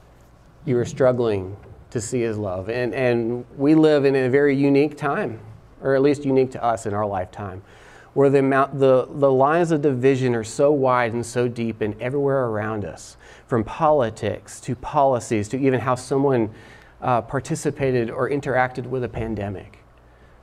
you 0.67 0.77
are 0.77 0.85
struggling 0.85 1.55
to 1.89 2.01
see 2.01 2.21
his 2.21 2.37
love? 2.37 2.69
And, 2.69 2.93
and 2.93 3.45
we 3.57 3.73
live 3.73 4.05
in 4.05 4.15
a 4.15 4.29
very 4.29 4.55
unique 4.55 4.97
time, 4.97 5.39
or 5.81 5.95
at 5.95 6.01
least 6.01 6.25
unique 6.25 6.51
to 6.51 6.63
us 6.63 6.85
in 6.85 6.93
our 6.93 7.05
lifetime, 7.05 7.61
where 8.13 8.29
the, 8.29 8.39
amount, 8.39 8.79
the, 8.79 9.07
the 9.09 9.31
lines 9.31 9.71
of 9.71 9.81
division 9.81 10.35
are 10.35 10.43
so 10.43 10.71
wide 10.71 11.13
and 11.13 11.25
so 11.25 11.47
deep 11.47 11.81
and 11.81 11.99
everywhere 12.01 12.45
around 12.45 12.83
us, 12.83 13.15
from 13.45 13.63
politics 13.63 14.59
to 14.61 14.75
policies 14.75 15.47
to 15.49 15.57
even 15.57 15.79
how 15.79 15.95
someone 15.95 16.49
uh, 17.01 17.21
participated 17.21 18.09
or 18.09 18.29
interacted 18.29 18.87
with 18.87 19.03
a 19.03 19.09
pandemic, 19.09 19.79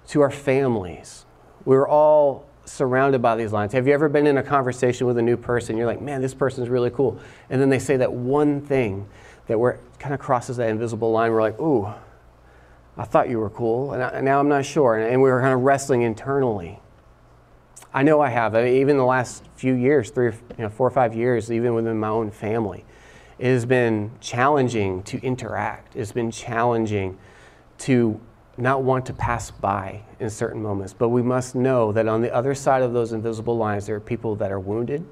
to 0.06 0.20
our 0.20 0.30
families. 0.30 1.26
We're 1.64 1.88
all 1.88 2.46
surrounded 2.64 3.20
by 3.20 3.36
these 3.36 3.52
lines. 3.52 3.72
Have 3.72 3.86
you 3.86 3.92
ever 3.92 4.08
been 4.08 4.26
in 4.26 4.38
a 4.38 4.42
conversation 4.42 5.06
with 5.06 5.18
a 5.18 5.22
new 5.22 5.36
person? 5.36 5.76
You're 5.76 5.86
like, 5.86 6.00
man, 6.00 6.22
this 6.22 6.34
person's 6.34 6.68
really 6.68 6.90
cool. 6.90 7.18
And 7.50 7.60
then 7.60 7.68
they 7.68 7.78
say 7.78 7.96
that 7.98 8.12
one 8.12 8.60
thing 8.60 9.06
that 9.46 9.58
we're, 9.58 9.78
kind 9.98 10.14
of 10.14 10.20
crosses 10.20 10.56
that 10.58 10.68
invisible 10.68 11.10
line. 11.12 11.32
We're 11.32 11.42
like, 11.42 11.58
ooh, 11.60 11.92
I 12.96 13.04
thought 13.04 13.28
you 13.28 13.38
were 13.38 13.50
cool, 13.50 13.92
and, 13.92 14.02
I, 14.02 14.08
and 14.08 14.24
now 14.24 14.38
I'm 14.38 14.48
not 14.48 14.64
sure. 14.64 14.96
And, 14.96 15.10
and, 15.10 15.22
we 15.22 15.30
were 15.30 15.40
kind 15.40 15.54
of 15.54 15.60
wrestling 15.60 16.02
internally. 16.02 16.80
I 17.92 18.02
know 18.02 18.20
I 18.20 18.28
have. 18.28 18.54
I 18.54 18.64
mean, 18.64 18.74
even 18.74 18.96
the 18.96 19.04
last 19.04 19.44
few 19.56 19.74
years, 19.74 20.10
three, 20.10 20.26
you 20.26 20.64
know, 20.64 20.68
four 20.68 20.86
or 20.86 20.90
five 20.90 21.14
years, 21.14 21.50
even 21.50 21.74
within 21.74 21.98
my 21.98 22.08
own 22.08 22.30
family, 22.30 22.84
it 23.38 23.46
has 23.46 23.66
been 23.66 24.12
challenging 24.20 25.02
to 25.04 25.20
interact. 25.22 25.96
It's 25.96 26.12
been 26.12 26.30
challenging 26.30 27.18
to 27.78 28.20
not 28.56 28.82
want 28.82 29.06
to 29.06 29.12
pass 29.12 29.50
by 29.50 30.02
in 30.20 30.30
certain 30.30 30.62
moments, 30.62 30.92
but 30.92 31.08
we 31.08 31.22
must 31.22 31.54
know 31.54 31.90
that 31.92 32.06
on 32.06 32.20
the 32.20 32.32
other 32.32 32.54
side 32.54 32.82
of 32.82 32.92
those 32.92 33.12
invisible 33.12 33.56
lines, 33.56 33.86
there 33.86 33.96
are 33.96 34.00
people 34.00 34.36
that 34.36 34.52
are 34.52 34.60
wounded 34.60 35.04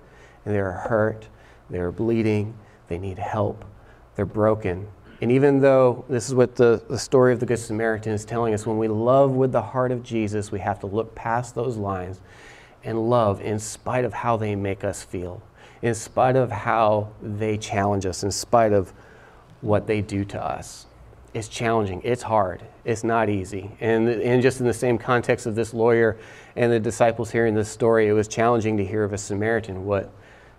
and 0.45 0.55
they 0.55 0.61
are 0.61 0.73
hurt, 0.73 1.29
they 1.69 1.79
are 1.79 1.91
bleeding, 1.91 2.55
they 2.89 2.99
need 2.99 3.19
help, 3.19 3.65
they're 4.17 4.27
broken. 4.27 4.89
And 5.21 5.31
even 5.31 5.61
though 5.61 6.05
this 6.09 6.29
is 6.29 6.35
what 6.35 6.57
the, 6.57 6.83
the 6.89 6.99
story 6.99 7.33
of 7.33 7.41
the 7.41 7.47
Good 7.47 7.59
Samaritan 7.59 8.13
is 8.13 8.25
telling 8.25 8.55
us, 8.55 8.67
when 8.67 8.79
we 8.79 8.89
love 8.89 9.33
with 9.33 9.53
the 9.53 9.63
heart 9.63 9.93
of 9.93 10.03
Jesus, 10.03 10.51
we 10.51 10.59
have 10.61 10.81
to 10.81 10.87
look 10.87 11.15
past 11.15 11.55
those 11.55 11.77
lines 11.77 12.21
and 12.83 13.09
love 13.09 13.41
in 13.41 13.59
spite 13.59 14.05
of 14.05 14.13
how 14.13 14.37
they 14.37 14.57
make 14.57 14.83
us 14.83 15.03
feel, 15.05 15.41
in 15.81 15.95
spite 15.95 16.35
of 16.35 16.51
how 16.51 17.13
they 17.23 17.57
challenge 17.57 18.05
us, 18.05 18.25
in 18.25 18.33
spite 18.33 18.73
of 18.73 18.93
what 19.61 19.87
they 19.87 20.01
do 20.01 20.25
to 20.25 20.45
us 20.45 20.87
it's 21.35 21.49
challenging, 21.49 22.03
it's 22.05 22.23
hard, 22.23 22.63
it's 22.85 23.05
not 23.05 23.31
easy. 23.31 23.71
And, 23.81 24.09
and 24.09 24.43
just 24.43 24.61
in 24.61 24.67
the 24.67 24.75
same 24.75 24.99
context 24.99 25.47
of 25.47 25.55
this 25.55 25.73
lawyer 25.73 26.19
and 26.57 26.71
the 26.71 26.81
disciples 26.81 27.31
hearing 27.31 27.55
this 27.55 27.71
story, 27.71 28.09
it 28.09 28.13
was 28.13 28.29
challenging 28.29 28.77
to 28.77 28.85
hear 28.85 29.03
of 29.05 29.13
a 29.13 29.19
Samaritan 29.19 29.85
What 29.85 30.13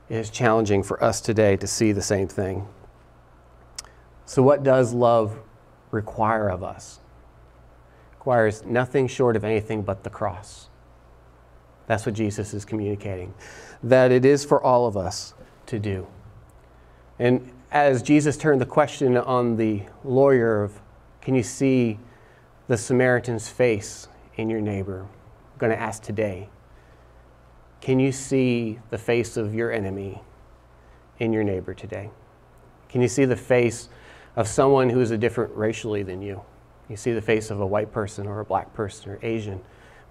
is 0.09 0.29
challenging 0.29 0.81
for 0.81 1.03
us 1.03 1.21
today 1.21 1.57
to 1.57 1.67
see 1.67 1.91
the 1.91 2.01
same 2.01 2.27
thing. 2.27 2.67
So, 4.25 4.41
what 4.41 4.63
does 4.63 4.93
love 4.93 5.37
require 5.91 6.49
of 6.49 6.63
us? 6.63 6.99
It 8.11 8.15
requires 8.15 8.63
nothing 8.65 9.07
short 9.07 9.35
of 9.35 9.43
anything 9.43 9.81
but 9.81 10.03
the 10.03 10.09
cross. 10.09 10.69
That's 11.87 12.05
what 12.05 12.15
Jesus 12.15 12.53
is 12.53 12.65
communicating. 12.65 13.33
That 13.83 14.11
it 14.11 14.23
is 14.23 14.45
for 14.45 14.61
all 14.63 14.87
of 14.87 14.95
us 14.95 15.33
to 15.67 15.79
do. 15.79 16.07
And 17.19 17.51
as 17.71 18.01
Jesus 18.01 18.37
turned 18.37 18.61
the 18.61 18.65
question 18.65 19.17
on 19.17 19.57
the 19.57 19.83
lawyer 20.03 20.63
of, 20.63 20.79
can 21.21 21.35
you 21.35 21.43
see 21.43 21.99
the 22.67 22.77
Samaritan's 22.77 23.49
face 23.49 24.07
in 24.35 24.49
your 24.49 24.61
neighbor? 24.61 25.01
I'm 25.01 25.57
going 25.57 25.71
to 25.71 25.79
ask 25.79 26.01
today. 26.01 26.49
Can 27.81 27.99
you 27.99 28.11
see 28.11 28.79
the 28.89 28.97
face 28.97 29.35
of 29.35 29.53
your 29.53 29.71
enemy 29.71 30.21
in 31.19 31.33
your 31.33 31.43
neighbor 31.43 31.73
today? 31.73 32.09
Can 32.87 33.01
you 33.01 33.07
see 33.07 33.25
the 33.25 33.35
face 33.35 33.89
of 34.35 34.47
someone 34.47 34.89
who 34.89 34.99
is 34.99 35.11
a 35.11 35.17
different 35.17 35.55
racially 35.55 36.03
than 36.03 36.21
you? 36.21 36.41
You 36.89 36.97
see 36.97 37.13
the 37.13 37.21
face 37.21 37.49
of 37.49 37.59
a 37.61 37.65
white 37.65 37.91
person 37.91 38.27
or 38.27 38.39
a 38.39 38.45
black 38.45 38.73
person 38.73 39.11
or 39.11 39.19
Asian, 39.21 39.61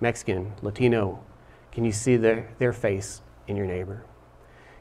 Mexican, 0.01 0.53
Latino. 0.63 1.23
Can 1.71 1.85
you 1.85 1.93
see 1.93 2.17
their, 2.17 2.49
their 2.59 2.73
face 2.73 3.23
in 3.47 3.57
your 3.57 3.67
neighbor? 3.67 4.05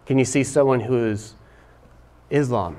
Can 0.06 0.17
you 0.17 0.25
see 0.25 0.43
someone 0.43 0.80
who 0.80 1.06
is 1.06 1.36
Islam 2.30 2.77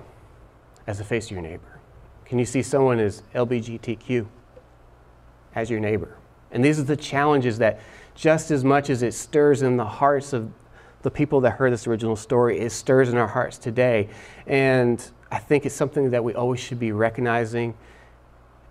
as 0.86 0.98
the 0.98 1.04
face 1.04 1.26
of 1.26 1.32
your 1.32 1.42
neighbor? 1.42 1.80
Can 2.24 2.38
you 2.38 2.44
see 2.44 2.62
someone 2.62 2.98
as 2.98 3.22
LGBTQ 3.34 4.26
as 5.54 5.70
your 5.70 5.80
neighbor? 5.80 6.16
And 6.50 6.64
these 6.64 6.78
are 6.78 6.84
the 6.84 6.96
challenges 6.96 7.58
that, 7.58 7.80
just 8.14 8.50
as 8.50 8.64
much 8.64 8.90
as 8.90 9.02
it 9.02 9.14
stirs 9.14 9.62
in 9.62 9.76
the 9.76 9.84
hearts 9.84 10.32
of 10.32 10.50
the 11.02 11.10
people 11.10 11.40
that 11.40 11.52
heard 11.52 11.72
this 11.72 11.86
original 11.86 12.16
story, 12.16 12.60
it 12.60 12.70
stirs 12.70 13.08
in 13.08 13.16
our 13.16 13.26
hearts 13.26 13.58
today. 13.58 14.08
And 14.46 15.04
I 15.32 15.38
think 15.38 15.64
it's 15.64 15.74
something 15.74 16.10
that 16.10 16.22
we 16.22 16.34
always 16.34 16.60
should 16.60 16.78
be 16.78 16.92
recognizing 16.92 17.74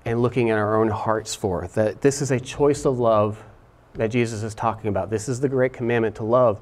and 0.05 0.21
looking 0.21 0.51
at 0.51 0.59
our 0.59 0.79
own 0.79 0.89
hearts 0.89 1.33
for. 1.33 1.67
That 1.73 2.01
this 2.01 2.21
is 2.21 2.29
a 2.29 2.39
choice 2.39 2.85
of 2.85 2.99
love 2.99 3.43
that 3.95 4.09
Jesus 4.09 4.43
is 4.43 4.53
talking 4.53 4.87
about. 4.87 5.09
This 5.09 5.27
is 5.27 5.39
the 5.39 5.49
great 5.49 5.73
commandment 5.73 6.15
to 6.17 6.23
love 6.23 6.61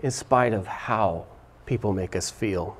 in 0.00 0.10
spite 0.10 0.54
of 0.54 0.66
how 0.66 1.26
people 1.66 1.92
make 1.92 2.16
us 2.16 2.30
feel. 2.30 2.78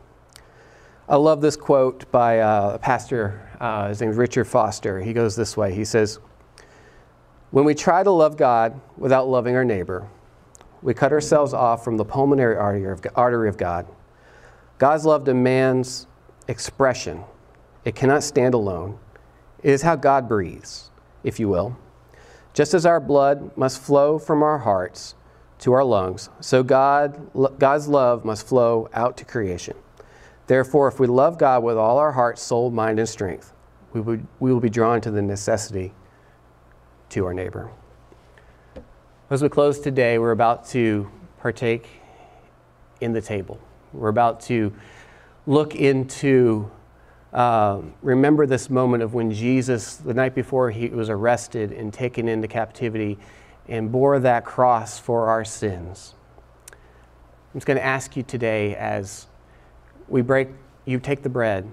I 1.06 1.16
love 1.16 1.42
this 1.42 1.54
quote 1.54 2.10
by 2.10 2.40
uh, 2.40 2.70
a 2.76 2.78
pastor, 2.78 3.46
uh, 3.60 3.88
his 3.88 4.00
name 4.00 4.08
is 4.08 4.16
Richard 4.16 4.46
Foster. 4.46 5.02
He 5.02 5.12
goes 5.12 5.36
this 5.36 5.58
way 5.58 5.74
He 5.74 5.84
says, 5.84 6.18
When 7.50 7.66
we 7.66 7.74
try 7.74 8.02
to 8.02 8.10
love 8.10 8.38
God 8.38 8.80
without 8.96 9.28
loving 9.28 9.54
our 9.54 9.66
neighbor, 9.66 10.08
we 10.80 10.94
cut 10.94 11.12
ourselves 11.12 11.52
off 11.52 11.84
from 11.84 11.98
the 11.98 12.06
pulmonary 12.06 12.56
artery 12.56 13.48
of 13.50 13.56
God. 13.58 13.86
God's 14.78 15.04
love 15.04 15.24
demands 15.24 16.06
expression, 16.48 17.24
it 17.84 17.94
cannot 17.94 18.22
stand 18.22 18.54
alone. 18.54 18.98
It 19.62 19.70
is 19.70 19.82
how 19.82 19.96
God 19.96 20.28
breathes, 20.28 20.90
if 21.22 21.40
you 21.40 21.48
will. 21.48 21.76
Just 22.52 22.74
as 22.74 22.86
our 22.86 23.00
blood 23.00 23.56
must 23.56 23.80
flow 23.80 24.18
from 24.18 24.42
our 24.42 24.58
hearts 24.58 25.14
to 25.58 25.72
our 25.72 25.84
lungs, 25.84 26.28
so 26.40 26.62
God, 26.62 27.30
God's 27.58 27.88
love 27.88 28.24
must 28.24 28.46
flow 28.46 28.88
out 28.92 29.16
to 29.16 29.24
creation. 29.24 29.76
Therefore, 30.46 30.88
if 30.88 31.00
we 31.00 31.06
love 31.06 31.38
God 31.38 31.62
with 31.62 31.76
all 31.76 31.98
our 31.98 32.12
heart, 32.12 32.38
soul, 32.38 32.70
mind, 32.70 32.98
and 32.98 33.08
strength, 33.08 33.52
we, 33.92 34.00
would, 34.00 34.26
we 34.40 34.52
will 34.52 34.60
be 34.60 34.68
drawn 34.68 35.00
to 35.00 35.10
the 35.10 35.22
necessity 35.22 35.94
to 37.10 37.24
our 37.24 37.32
neighbor. 37.32 37.70
As 39.30 39.42
we 39.42 39.48
close 39.48 39.80
today, 39.80 40.18
we're 40.18 40.32
about 40.32 40.66
to 40.68 41.10
partake 41.38 41.88
in 43.00 43.12
the 43.12 43.22
table. 43.22 43.58
We're 43.92 44.08
about 44.08 44.40
to 44.42 44.72
look 45.46 45.74
into, 45.74 46.70
um, 47.32 47.94
remember 48.02 48.46
this 48.46 48.70
moment 48.70 49.02
of 49.02 49.14
when 49.14 49.30
Jesus, 49.30 49.96
the 49.96 50.14
night 50.14 50.34
before 50.34 50.70
he 50.70 50.88
was 50.88 51.10
arrested 51.10 51.72
and 51.72 51.92
taken 51.92 52.28
into 52.28 52.48
captivity, 52.48 53.18
and 53.68 53.90
bore 53.90 54.18
that 54.18 54.44
cross 54.44 54.98
for 54.98 55.28
our 55.28 55.44
sins. 55.44 56.14
I'm 56.70 57.54
just 57.54 57.66
going 57.66 57.78
to 57.78 57.84
ask 57.84 58.16
you 58.16 58.22
today 58.22 58.74
as 58.76 59.26
we 60.08 60.22
break, 60.22 60.48
you 60.84 60.98
take 60.98 61.22
the 61.22 61.28
bread, 61.28 61.72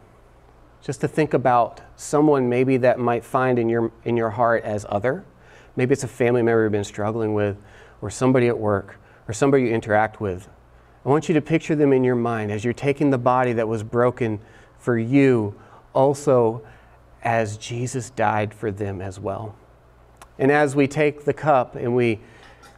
just 0.81 1.01
to 1.01 1.07
think 1.07 1.33
about 1.33 1.81
someone 1.95 2.49
maybe 2.49 2.77
that 2.77 2.97
might 2.99 3.23
find 3.23 3.59
in 3.59 3.69
your, 3.69 3.91
in 4.03 4.17
your 4.17 4.31
heart 4.31 4.63
as 4.63 4.85
other. 4.89 5.23
Maybe 5.75 5.93
it's 5.93 6.03
a 6.03 6.07
family 6.07 6.41
member 6.41 6.63
you've 6.63 6.71
been 6.71 6.83
struggling 6.83 7.33
with, 7.33 7.57
or 8.01 8.09
somebody 8.09 8.47
at 8.47 8.57
work, 8.57 8.99
or 9.27 9.33
somebody 9.33 9.63
you 9.63 9.69
interact 9.69 10.19
with. 10.19 10.49
I 11.05 11.09
want 11.09 11.27
you 11.27 11.33
to 11.33 11.41
picture 11.41 11.75
them 11.75 11.93
in 11.93 12.03
your 12.03 12.15
mind 12.15 12.51
as 12.51 12.63
you're 12.63 12.73
taking 12.73 13.09
the 13.09 13.17
body 13.17 13.53
that 13.53 13.67
was 13.67 13.81
broken 13.81 14.39
for 14.77 14.97
you, 14.97 15.55
also 15.93 16.61
as 17.23 17.57
Jesus 17.57 18.09
died 18.11 18.53
for 18.53 18.71
them 18.71 19.01
as 19.01 19.19
well. 19.19 19.55
And 20.37 20.51
as 20.51 20.75
we 20.75 20.87
take 20.87 21.25
the 21.25 21.33
cup 21.33 21.75
and 21.75 21.95
we 21.95 22.19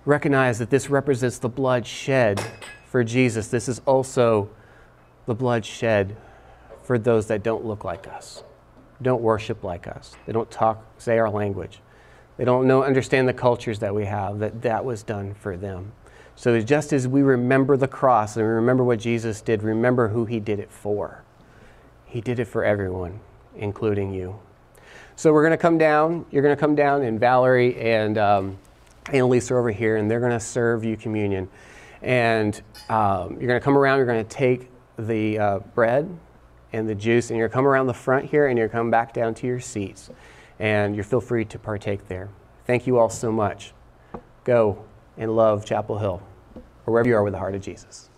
recognize 0.05 0.59
that 0.59 0.69
this 0.69 0.89
represents 0.89 1.37
the 1.37 1.49
blood 1.49 1.85
shed 1.85 2.41
for 2.85 3.03
Jesus, 3.03 3.47
this 3.47 3.67
is 3.67 3.81
also 3.85 4.49
the 5.25 5.35
blood 5.35 5.65
shed 5.65 6.15
for 6.83 6.97
those 6.97 7.27
that 7.27 7.43
don't 7.43 7.65
look 7.65 7.83
like 7.83 8.07
us, 8.07 8.43
don't 9.01 9.21
worship 9.21 9.63
like 9.63 9.87
us, 9.87 10.15
they 10.25 10.33
don't 10.33 10.51
talk, 10.51 10.83
say 10.97 11.17
our 11.17 11.29
language, 11.29 11.79
they 12.37 12.45
don't 12.45 12.67
know, 12.67 12.83
understand 12.83 13.27
the 13.27 13.33
cultures 13.33 13.79
that 13.79 13.95
we 13.95 14.05
have, 14.05 14.39
that 14.39 14.61
that 14.61 14.83
was 14.83 15.03
done 15.03 15.33
for 15.33 15.55
them. 15.55 15.93
So 16.35 16.59
just 16.61 16.93
as 16.93 17.07
we 17.07 17.21
remember 17.21 17.77
the 17.77 17.87
cross 17.87 18.35
and 18.37 18.45
we 18.45 18.51
remember 18.51 18.83
what 18.83 18.99
Jesus 18.99 19.41
did, 19.41 19.63
remember 19.63 20.07
who 20.07 20.25
he 20.25 20.39
did 20.39 20.59
it 20.59 20.71
for. 20.71 21.23
He 22.05 22.21
did 22.21 22.39
it 22.39 22.45
for 22.45 22.63
everyone, 22.63 23.19
including 23.55 24.13
you. 24.13 24.39
So 25.15 25.31
we're 25.31 25.43
going 25.43 25.51
to 25.51 25.57
come 25.57 25.77
down. 25.77 26.25
You're 26.31 26.41
going 26.41 26.55
to 26.55 26.59
come 26.59 26.75
down, 26.75 27.03
and 27.03 27.19
Valerie 27.19 27.79
and 27.79 28.17
um, 28.17 28.57
Annalisa 29.05 29.51
are 29.51 29.59
over 29.59 29.71
here, 29.71 29.97
and 29.97 30.09
they're 30.09 30.19
going 30.19 30.31
to 30.31 30.39
serve 30.39 30.83
you 30.83 30.97
communion. 30.97 31.47
And 32.01 32.59
um, 32.89 33.37
you're 33.39 33.47
going 33.47 33.59
to 33.59 33.63
come 33.63 33.77
around. 33.77 33.97
You're 33.97 34.07
going 34.07 34.25
to 34.25 34.29
take 34.29 34.69
the 34.97 35.39
uh, 35.39 35.59
bread 35.59 36.09
and 36.73 36.89
the 36.89 36.95
juice, 36.95 37.29
and 37.29 37.37
you're 37.37 37.47
going 37.47 37.51
to 37.51 37.55
come 37.55 37.67
around 37.67 37.87
the 37.87 37.93
front 37.93 38.25
here, 38.25 38.47
and 38.47 38.57
you're 38.57 38.67
going 38.67 38.79
to 38.79 38.79
come 38.79 38.91
back 38.91 39.13
down 39.13 39.35
to 39.35 39.47
your 39.47 39.59
seats, 39.59 40.09
and 40.59 40.95
you 40.95 41.03
feel 41.03 41.21
free 41.21 41.45
to 41.45 41.59
partake 41.59 42.07
there. 42.07 42.29
Thank 42.65 42.87
you 42.87 42.97
all 42.97 43.09
so 43.09 43.31
much. 43.31 43.73
Go 44.43 44.83
and 45.17 45.35
love 45.35 45.65
Chapel 45.65 45.99
Hill, 45.99 46.21
or 46.85 46.93
wherever 46.93 47.09
you 47.09 47.15
are 47.15 47.23
with 47.23 47.33
the 47.33 47.39
heart 47.39 47.55
of 47.55 47.61
Jesus. 47.61 48.09